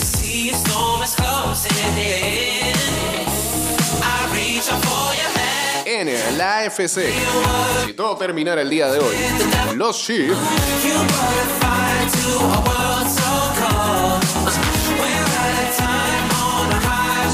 [5.85, 7.01] En la AFC,
[7.85, 9.15] si todo terminara el día de hoy,
[9.75, 10.37] los Chiefs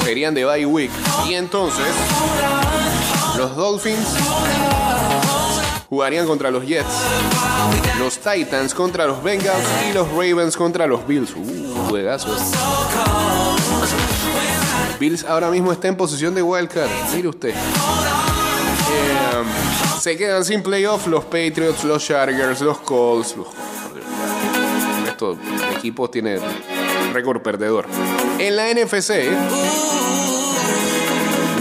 [0.04, 0.92] serían de bye week
[1.28, 1.86] y entonces
[3.38, 4.08] los Dolphins
[5.88, 6.88] jugarían contra los Jets,
[8.00, 11.36] los Titans contra los Bengals y los Ravens contra los Bills.
[11.36, 12.36] Uh, juegazo.
[15.00, 16.90] Bills ahora mismo está en posición de wildcard.
[17.16, 17.52] Mire usted.
[17.52, 17.56] Eh,
[20.00, 23.36] se quedan sin playoff los Patriots, los Chargers, los Colts.
[23.38, 23.48] Los...
[25.08, 25.38] Estos
[25.76, 26.40] equipos tienen
[27.14, 27.86] Récord perdedor.
[28.38, 29.32] En la NFC,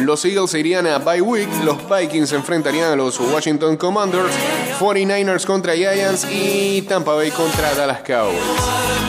[0.00, 4.32] los Eagles irían a bye week, los Vikings se enfrentarían a los Washington Commanders,
[4.78, 9.07] 49ers contra Giants y Tampa Bay contra Dallas Cowboys.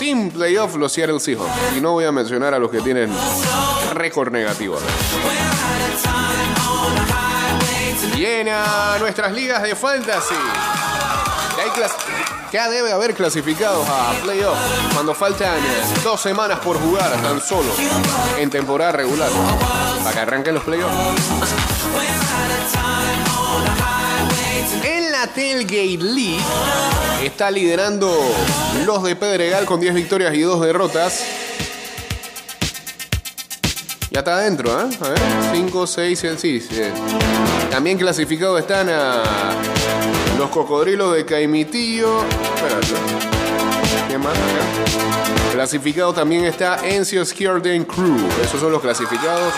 [0.00, 1.76] Sin playoff los Seattle Seahawks.
[1.76, 3.14] Y no voy a mencionar a los que tienen
[3.92, 4.78] récord negativo.
[8.16, 10.34] Llena nuestras ligas de fantasy.
[12.50, 14.56] Ya, debe haber clasificados a playoff
[14.94, 17.68] cuando faltan eh, dos semanas por jugar tan solo
[18.38, 19.28] en temporada regular
[20.02, 20.94] para que arranquen los playoffs.
[25.20, 26.40] En la Tailgate League
[27.22, 28.10] está liderando
[28.86, 31.24] los de Pedregal con 10 victorias y 2 derrotas.
[34.10, 34.88] Ya está adentro, ¿eh?
[34.98, 35.18] A ver,
[35.52, 36.80] 5, 6, 7, sí, sí.
[37.70, 39.22] También clasificados están a
[40.38, 42.24] los cocodrilos de Caimitillo.
[42.54, 42.94] Espérate.
[44.08, 45.52] ¿Quién más acá?
[45.52, 48.26] Clasificado también está Encio Skierden Crew.
[48.42, 49.52] Esos son los clasificados.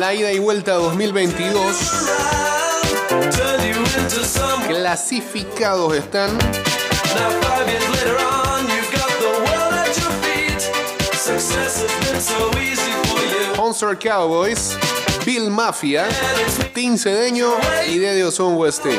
[0.00, 1.76] La ida y vuelta 2022,
[3.36, 4.66] Turned you into someone.
[4.66, 6.30] clasificados están.
[13.56, 14.76] Concert Cowboys,
[15.24, 16.08] Bill Mafia,
[16.74, 17.52] Team Cedeño
[17.86, 18.98] y Dedio Son Westin.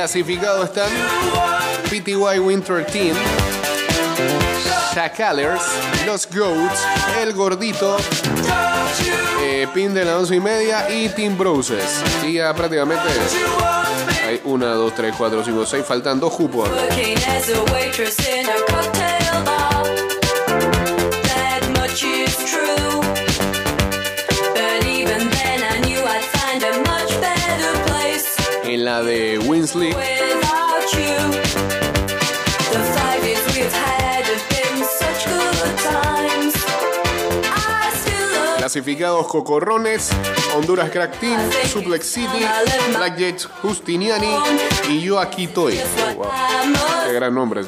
[0.00, 0.90] Clasificados están
[1.90, 3.14] PTY Winter Team,
[4.94, 5.62] Chacalers,
[6.06, 6.80] Los Goats,
[7.20, 7.98] El Gordito,
[9.42, 12.02] eh, Pin de la 11 y media y Team Broses.
[12.26, 13.02] Y ya prácticamente
[14.26, 16.68] hay 1, 2, 3, 4, 5, 6, faltan dos cupos.
[29.92, 30.70] Still love
[38.70, 40.10] clasificados Cocorrones,
[40.54, 41.36] Honduras Crack Team,
[41.72, 42.46] Suplex City,
[42.96, 44.32] Black Jets Justiniani
[44.88, 45.80] y Yo Aquí Toy.
[47.06, 47.62] qué gran nombre.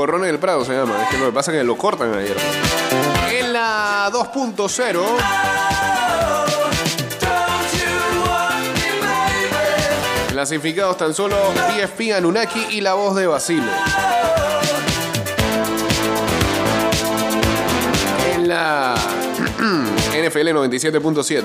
[0.00, 1.02] Los Cocorrones del Prado se llama.
[1.02, 2.34] Es que lo que pasa es que lo cortan ayer.
[3.32, 4.80] En la 2.0, Don't
[7.74, 7.90] you
[8.24, 10.32] want me, baby?
[10.32, 13.70] clasificados tan solo PFP Anunnaki y la voz de Basile.
[18.34, 18.94] En la
[19.58, 21.42] NFL 97.7.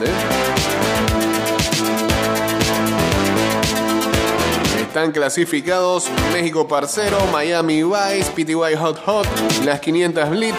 [4.95, 9.27] Están clasificados México Parcero, Miami Vice, PTY Hot Hot,
[9.65, 10.55] las 500 Blitz,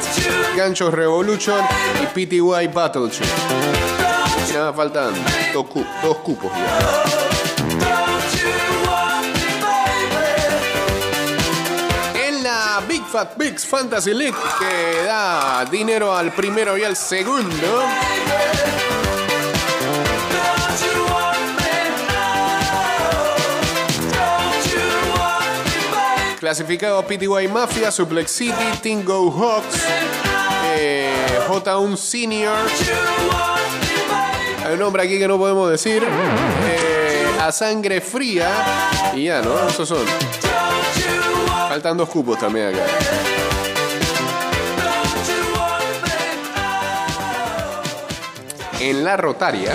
[0.54, 1.58] Ganchos Revolution
[2.02, 3.24] y PTY Battleship.
[4.52, 5.14] Ya faltan
[5.54, 7.04] dos, cu- dos cupos ya.
[12.86, 17.82] Big Fat Bigs Fantasy League, que da dinero al primero y al segundo.
[26.38, 29.82] Clasificado PTY Mafia, Suplex City, Tingo Hawks,
[30.76, 31.10] eh,
[31.48, 32.56] J1 Senior.
[34.64, 36.02] Hay un nombre aquí que no podemos decir.
[36.04, 38.48] eh, a sangre fría.
[39.14, 39.68] Y ya, ¿no?
[39.68, 40.04] Esos son.
[41.68, 42.84] Faltan dos cupos también acá.
[48.80, 49.72] En la rotaria.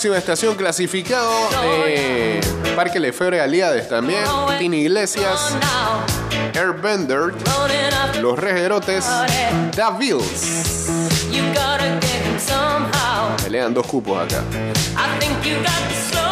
[0.00, 1.30] Próxima estación clasificado.
[1.86, 2.40] eh,
[2.74, 4.24] Parque Lefebvre Aliades también.
[4.58, 5.54] Tini Iglesias.
[6.54, 7.34] Airbender.
[8.22, 9.04] Los Regerotes.
[9.72, 10.88] The Bills.
[13.44, 14.42] Pelean dos cupos acá.
[14.96, 16.30] I think you got to slow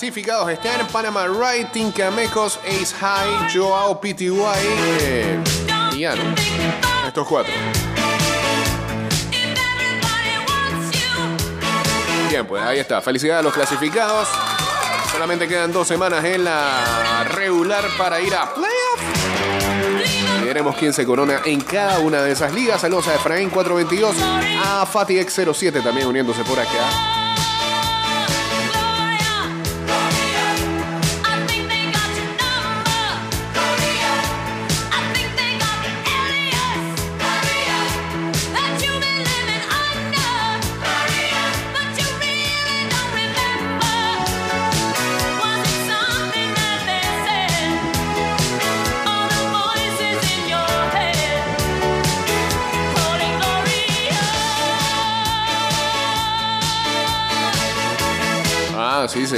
[0.00, 4.32] Clasificados están Panama Right, Tincamecos, Ace High, Joao PTY
[5.02, 5.38] eh,
[5.92, 6.22] y Ano.
[7.06, 7.52] Estos cuatro.
[12.30, 13.02] Bien, pues ahí está.
[13.02, 14.26] Felicidades a los clasificados.
[15.12, 19.00] Solamente quedan dos semanas en la regular para ir a playoff.
[20.42, 22.80] Veremos quién se corona en cada una de esas ligas.
[22.80, 24.16] Saludos a Efraín 422,
[24.64, 27.19] a Fatih X07 también uniéndose por acá.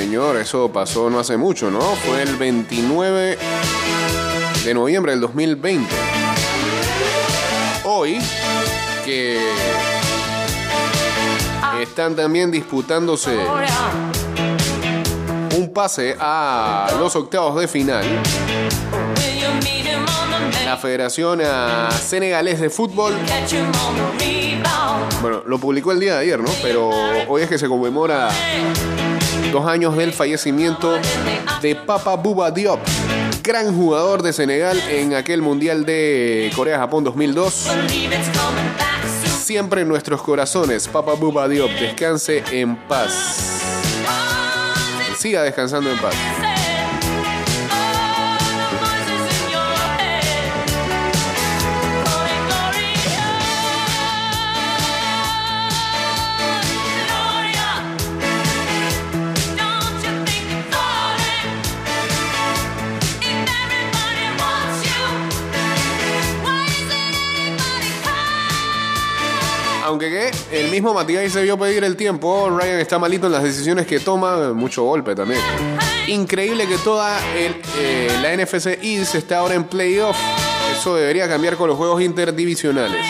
[0.03, 0.37] Señor.
[0.37, 1.81] Eso pasó no hace mucho, ¿no?
[1.81, 3.39] Fue el 29
[4.65, 5.89] de noviembre del 2020.
[7.85, 8.19] Hoy,
[9.05, 9.39] que
[11.81, 13.39] están también disputándose
[15.57, 18.05] un pase a los octavos de final.
[20.65, 21.41] La Federación
[21.93, 23.15] Senegalés de Fútbol,
[25.21, 26.51] bueno, lo publicó el día de ayer, ¿no?
[26.61, 26.91] Pero
[27.29, 28.31] hoy es que se conmemora
[29.53, 30.99] dos años del fallecimiento
[31.61, 32.81] de Papa Bouba Diop,
[33.43, 37.69] gran jugador de Senegal en aquel Mundial de Corea-Japón 2002.
[37.87, 39.41] Believe it's coming back soon.
[39.43, 43.61] Siempre en nuestros corazones, Papa Bouba Diop, descanse en paz.
[45.19, 46.15] Siga descansando en paz.
[69.93, 73.43] Aunque que el mismo Matías se vio pedir el tiempo, Ryan está malito en las
[73.43, 75.39] decisiones que toma, mucho golpe también.
[76.07, 80.17] Increíble que toda eh, la NFC East está ahora en playoff.
[80.75, 83.05] Eso debería cambiar con los juegos interdivisionales.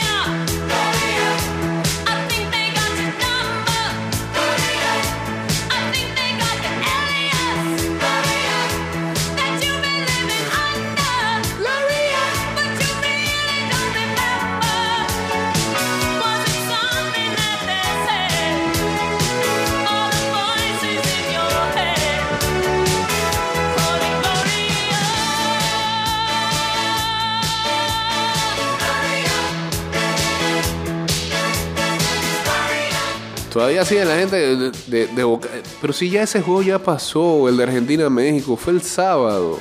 [33.62, 35.48] Todavía sigue la gente de, de- de Boca.
[35.80, 39.56] Pero si ya ese juego ya pasó, el de Argentina-México, fue el sábado.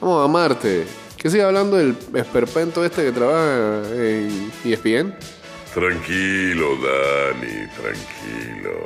[0.00, 0.84] Vamos a amarte.
[1.16, 5.14] ¿Qué sigue hablando del esperpento este que trabaja en ESPN?
[5.72, 8.82] Tranquilo, Dani, tranquilo.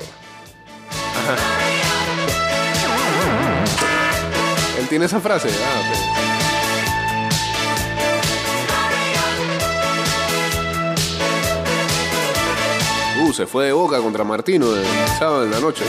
[4.78, 5.48] Él tiene esa frase.
[5.48, 6.17] Ah, ok.
[13.32, 14.84] Se fue de boca contra Martino el
[15.16, 15.84] sábado en la noche.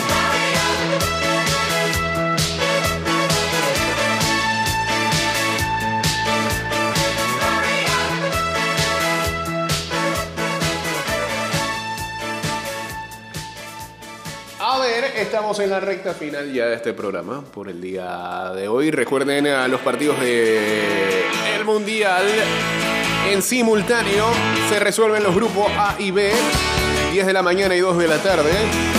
[14.59, 18.67] A ver, estamos en la recta final ya de este programa por el día de
[18.67, 18.91] hoy.
[18.91, 21.25] Recuerden a los partidos de
[21.65, 22.25] Mundial
[23.29, 24.27] en simultáneo.
[24.69, 26.31] Se resuelven los grupos A y B,
[27.11, 28.98] 10 de la mañana y 2 de la tarde.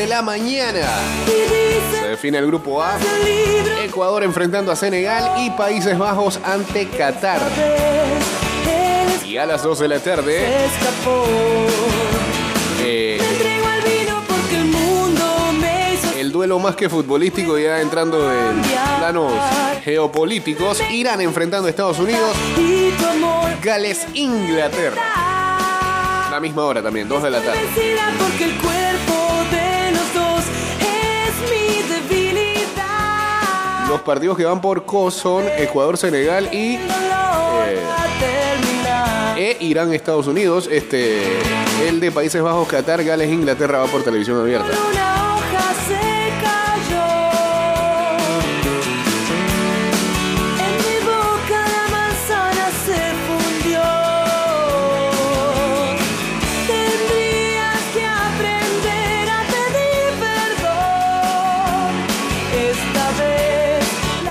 [0.00, 0.88] De la mañana.
[2.00, 2.96] Se define el grupo A.
[3.84, 7.38] Ecuador enfrentando a Senegal y Países Bajos ante Qatar.
[9.26, 10.48] Y a las 2 de la tarde,
[12.82, 13.20] eh,
[16.18, 18.62] el duelo más que futbolístico ya entrando en
[18.98, 19.34] planos
[19.84, 20.80] geopolíticos.
[20.90, 22.34] Irán enfrentando a Estados Unidos.
[23.62, 25.02] Gales, Inglaterra.
[26.30, 28.79] La misma hora también, 2 de la tarde.
[33.90, 37.80] Los partidos que van por co son Ecuador, Senegal y Eh.
[39.36, 40.68] e Irán, Estados Unidos.
[40.70, 41.18] Este,
[41.88, 44.68] el de Países Bajos, Qatar, Gales, Inglaterra va por televisión abierta.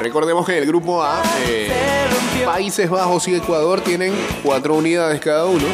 [0.09, 1.69] Recordemos que el grupo A, eh.
[2.43, 5.67] Países Bajos y Ecuador tienen cuatro unidades cada uno.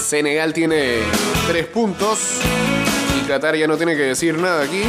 [0.00, 1.00] Senegal tiene
[1.48, 2.20] tres puntos
[3.18, 4.84] y Qatar ya no tiene que decir nada aquí.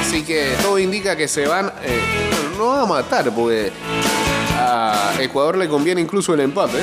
[0.00, 2.00] Así que todo indica que se van, eh,
[2.56, 3.72] no a matar, porque
[4.56, 6.78] a Ecuador le conviene incluso el empate.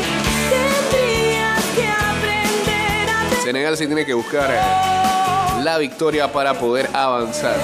[3.46, 7.56] Senegal sí tiene que buscar eh, la victoria para poder avanzar.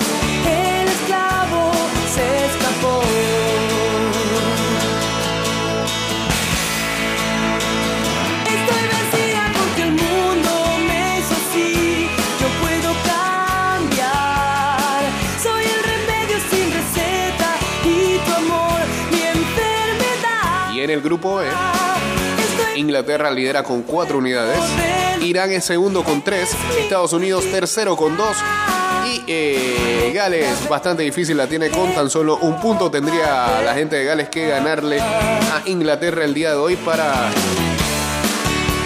[20.84, 24.60] En el grupo Estoy Inglaterra lidera con cuatro unidades.
[25.22, 26.56] Irán es segundo con tres.
[26.80, 28.38] Estados Unidos tercero con dos.
[29.06, 32.90] Y eh, Gales, bastante difícil, la tiene con tan solo un punto.
[32.90, 37.30] Tendría la gente de Gales que ganarle a Inglaterra el día de hoy para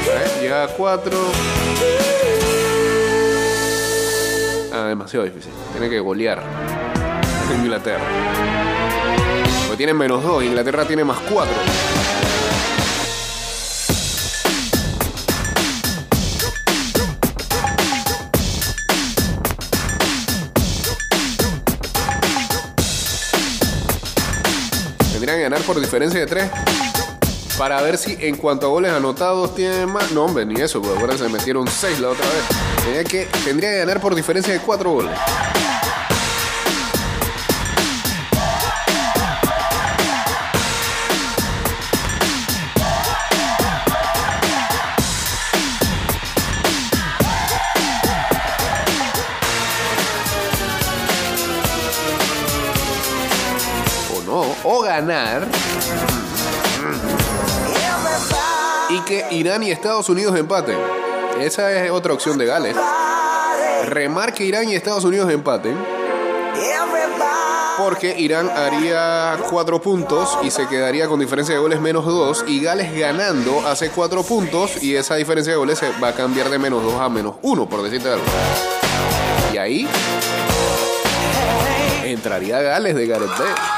[0.08, 1.18] ver, llegar a cuatro.
[4.74, 5.52] Ah, demasiado difícil.
[5.74, 6.42] Tiene que golear
[7.56, 8.53] Inglaterra.
[9.78, 10.44] Tienen menos dos.
[10.44, 11.56] Inglaterra tiene más cuatro.
[25.12, 26.50] Tendrían que ganar por diferencia de tres.
[27.58, 30.12] Para ver si en cuanto a goles anotados tienen más.
[30.12, 32.44] No, hombre, ni eso, porque acuérdense, metieron seis la otra vez.
[32.84, 35.18] Tendría que, tendría que ganar por diferencia de cuatro goles.
[54.26, 55.48] No, o ganar.
[58.90, 60.78] Y que Irán y Estados Unidos empaten.
[61.40, 62.76] Esa es otra opción de Gales.
[63.86, 65.78] Remar que Irán y Estados Unidos empaten.
[67.78, 72.46] Porque Irán haría cuatro puntos y se quedaría con diferencia de goles menos dos.
[72.48, 76.50] Y Gales ganando hace cuatro puntos y esa diferencia de goles se va a cambiar
[76.50, 78.26] de menos dos a menos uno, por decirte algo.
[79.52, 79.88] Y ahí
[82.04, 83.73] entraría Gales de Gareth Bale.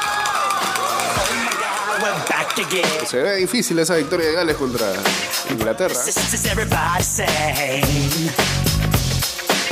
[3.06, 4.86] Se ve difícil esa victoria de Gales contra
[5.50, 5.94] Inglaterra.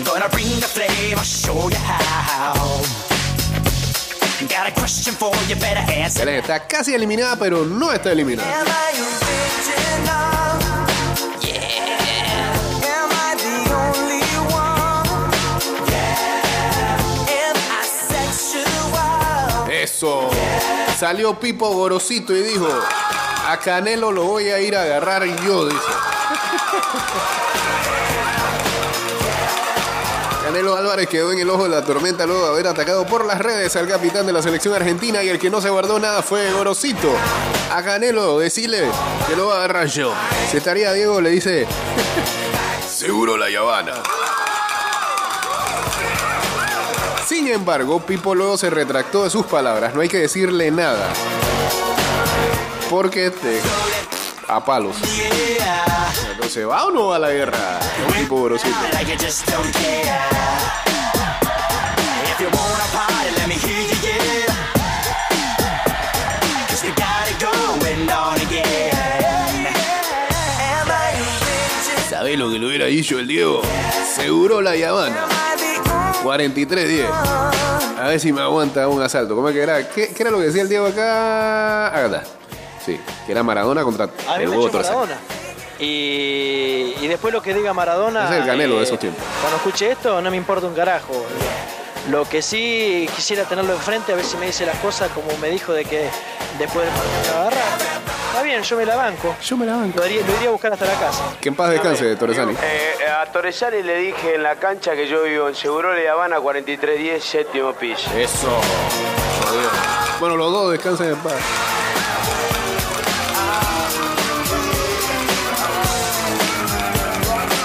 [0.04, 2.82] Gonna bring the flame, I'll show you how.
[6.18, 8.64] Gales está casi eliminada, pero no está eliminada.
[19.70, 20.30] Eso.
[20.98, 22.68] Salió Pipo Gorosito y dijo,
[23.48, 25.82] a Canelo lo voy a ir a agarrar yo, dice.
[30.44, 33.38] Canelo Álvarez quedó en el ojo de la tormenta luego de haber atacado por las
[33.38, 36.52] redes al capitán de la selección argentina y el que no se guardó nada fue
[36.52, 37.12] Gorosito.
[37.72, 38.88] A Canelo, decirle
[39.26, 40.12] que lo va a agarrar yo.
[40.50, 41.66] Si estaría Diego, le dice,
[42.88, 43.94] seguro la Habana.
[47.44, 49.94] Sin embargo, Pipo luego se retractó de sus palabras.
[49.94, 51.12] No hay que decirle nada.
[52.88, 53.60] Porque te...
[54.48, 54.96] A palos.
[55.02, 56.10] Yeah.
[56.32, 57.76] Entonces, ¿va o no va a la guerra?
[57.76, 58.24] Am I
[72.08, 73.60] ¿Sabés lo que le hubiera dicho el Diego?
[74.16, 75.53] Seguro la Habana.
[76.24, 77.06] 43-10.
[78.00, 79.36] A ver si me aguanta un asalto.
[79.36, 79.88] ¿Cómo es que era?
[79.88, 82.04] ¿Qué, qué era lo que decía el Diego acá?
[82.04, 82.24] Está.
[82.84, 84.70] Sí, que era Maradona contra A mí el huevo.
[84.72, 85.16] Maradona.
[85.78, 88.24] Y, y después lo que diga Maradona.
[88.24, 89.22] Es el Canelo de eh, esos tiempos.
[89.40, 91.24] Cuando escuche esto, no me importa un carajo.
[92.10, 95.48] Lo que sí quisiera tenerlo enfrente, a ver si me dice las cosas como me
[95.48, 96.08] dijo de que
[96.58, 97.44] después del partido
[98.54, 99.36] bien, yo me la banco.
[99.42, 99.98] Yo me la banco.
[99.98, 101.22] Lo iría, lo iría a buscar hasta la casa.
[101.40, 102.54] Que en paz descanse, Torresani.
[102.62, 106.40] Eh, a Torresani le dije en la cancha que yo vivo en Seguro de Habana
[106.40, 108.10] 4310, séptimo piso.
[108.16, 108.60] Eso.
[110.20, 111.34] Bueno, los dos descansen en paz.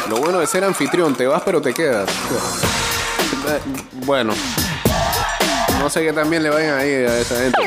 [0.09, 2.09] Lo bueno de ser anfitrión, te vas pero te quedas.
[2.09, 3.59] Eh,
[4.05, 4.33] Bueno.
[5.79, 7.57] No sé qué también le vayan ahí a esa gente.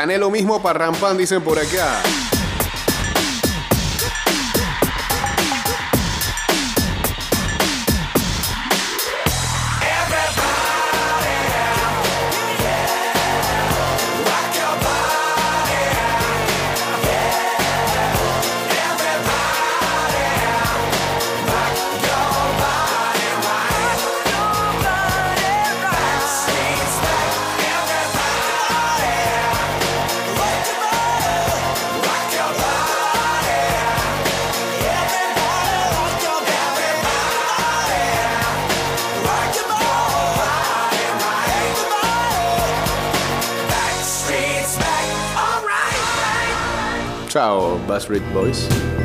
[0.00, 2.00] Canelo mismo para Rampán, dicen por acá.
[47.30, 48.99] Ciao, Bus Read Boys.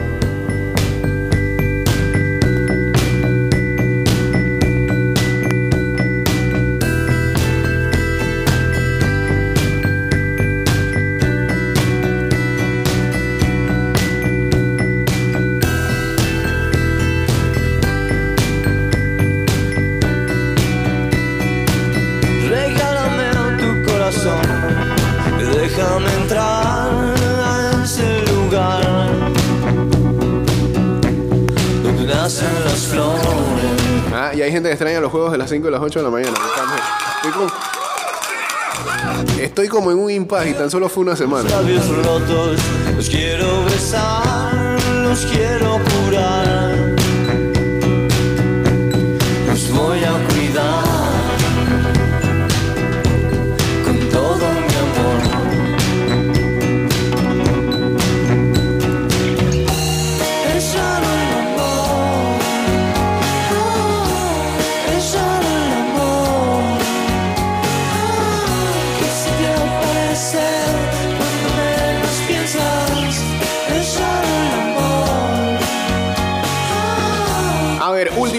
[35.65, 36.37] Los juegos de las 5 y las 8 de la mañana.
[37.15, 37.51] Estoy como,
[39.41, 41.49] estoy como en un impas y tan solo fue una semana.
[41.49, 42.59] Labios rotos,
[42.95, 46.94] los quiero besar, los quiero curar.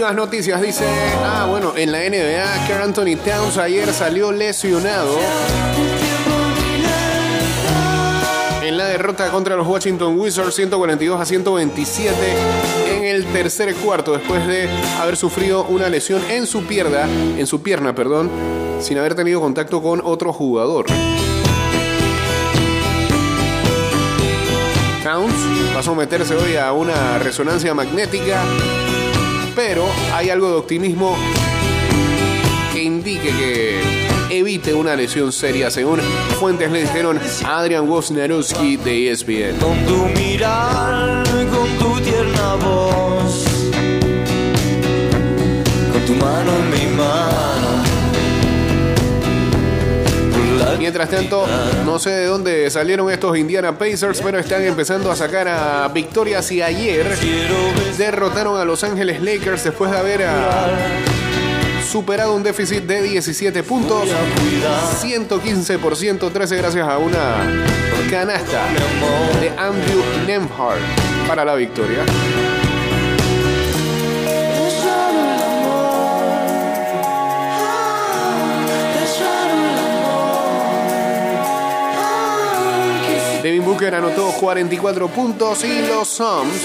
[0.07, 0.63] Últimas noticias.
[0.63, 0.85] Dice,
[1.25, 5.19] ah, bueno, en la NBA, Carl Anthony Towns ayer salió lesionado
[8.63, 12.17] en la derrota contra los Washington Wizards 142 a 127
[12.91, 14.69] en el tercer cuarto después de
[15.01, 18.31] haber sufrido una lesión en su pierna, en su pierna, perdón,
[18.81, 20.87] sin haber tenido contacto con otro jugador.
[25.03, 25.35] Towns
[25.75, 28.43] va a someterse hoy a una resonancia magnética,
[29.57, 31.17] pero hay algo de optimismo
[32.73, 33.81] que indique que
[34.39, 35.99] evite una lesión seria, según
[36.39, 39.57] fuentes le dijeron a Adrian Wojnarowski de ESPN.
[39.59, 43.45] Con tu mirar, con tu tierna voz
[45.93, 47.56] Con tu mano en mi mano
[50.79, 51.47] Mientras tanto,
[51.85, 56.51] no sé de dónde salieron estos Indiana Pacers, pero están empezando a sacar a victorias
[56.53, 57.07] y ayer
[57.97, 60.69] derrotaron a Los Ángeles Lakers después de haber ah,
[61.91, 64.09] superado un déficit de 17 puntos,
[64.99, 67.65] 115 por 113 gracias a una
[68.11, 68.63] canasta
[69.41, 70.81] de Andrew Nemhard
[71.27, 72.05] para la victoria.
[83.47, 86.63] Devin Booker anotó 44 puntos y los Suns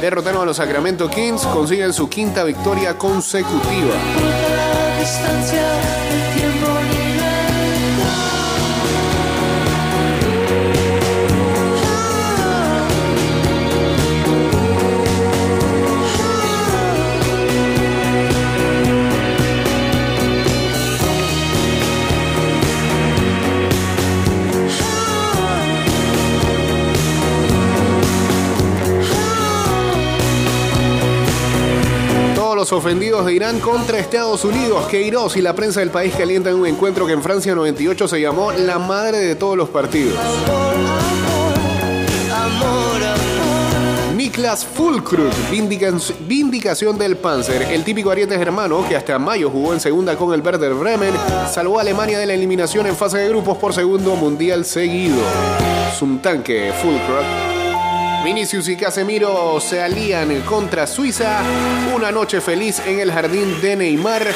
[0.00, 3.96] derrotaron a los Sacramento Kings, consiguen su quinta victoria consecutiva.
[32.72, 34.86] Ofendidos de Irán contra Estados Unidos.
[34.86, 38.52] Queiroz y la prensa del país calientan un encuentro que en Francia 98 se llamó
[38.52, 40.18] la madre de todos los partidos.
[44.16, 45.32] Niklas Fulkrug,
[46.26, 50.40] vindicación del Panzer, el típico ariete germano que hasta mayo jugó en segunda con el
[50.40, 51.14] Werder Bremen,
[51.52, 55.18] salvó a Alemania de la eliminación en fase de grupos por segundo mundial seguido.
[55.92, 57.43] Es un tanque Fulkrug.
[58.24, 61.42] Vinicius y Casemiro se alían contra Suiza.
[61.94, 64.34] Una noche feliz en el jardín de Neymar.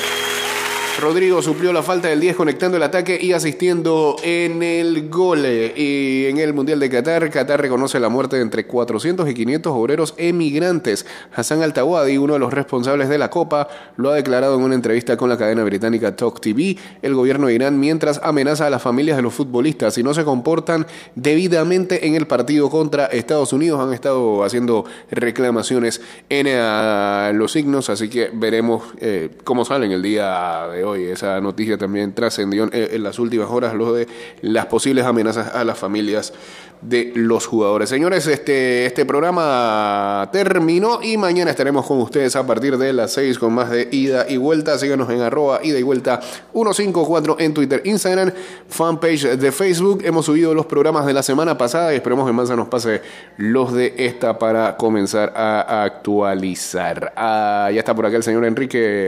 [0.99, 5.47] Rodrigo suplió la falta del 10 conectando el ataque y asistiendo en el gol.
[5.47, 9.73] Y en el Mundial de Qatar, Qatar reconoce la muerte de entre 400 y 500
[9.73, 11.07] obreros emigrantes.
[11.33, 15.17] Hassan Al-Tawadi, uno de los responsables de la Copa, lo ha declarado en una entrevista
[15.17, 16.77] con la cadena británica Talk TV.
[17.01, 20.25] El gobierno de Irán mientras amenaza a las familias de los futbolistas si no se
[20.25, 20.85] comportan
[21.15, 23.81] debidamente en el partido contra Estados Unidos.
[23.81, 30.03] Han estado haciendo reclamaciones en eh, los signos, así que veremos eh, cómo salen el
[30.03, 30.88] día de hoy.
[30.95, 34.07] Esa noticia también trascendió en, las últimas horas, lo de
[34.43, 36.33] las posibles amenazas a las familias
[36.81, 37.89] de los jugadores.
[37.89, 43.39] Señores, este, este programa terminó y mañana estaremos con ustedes a partir de las 6
[43.39, 44.79] con más de ida y vuelta.
[44.79, 46.21] Síganos en arroba ida y vuelta
[46.53, 48.33] 154 en Twitter, Instagram,
[48.69, 50.03] fanpage de Facebook.
[50.05, 53.03] Hemos subido los programas de la semana pasada y esperemos que Manza nos pase
[53.37, 57.13] los de esta para comenzar a actualizar.
[57.17, 59.08] Ah, ya está por acá el señor Enrique.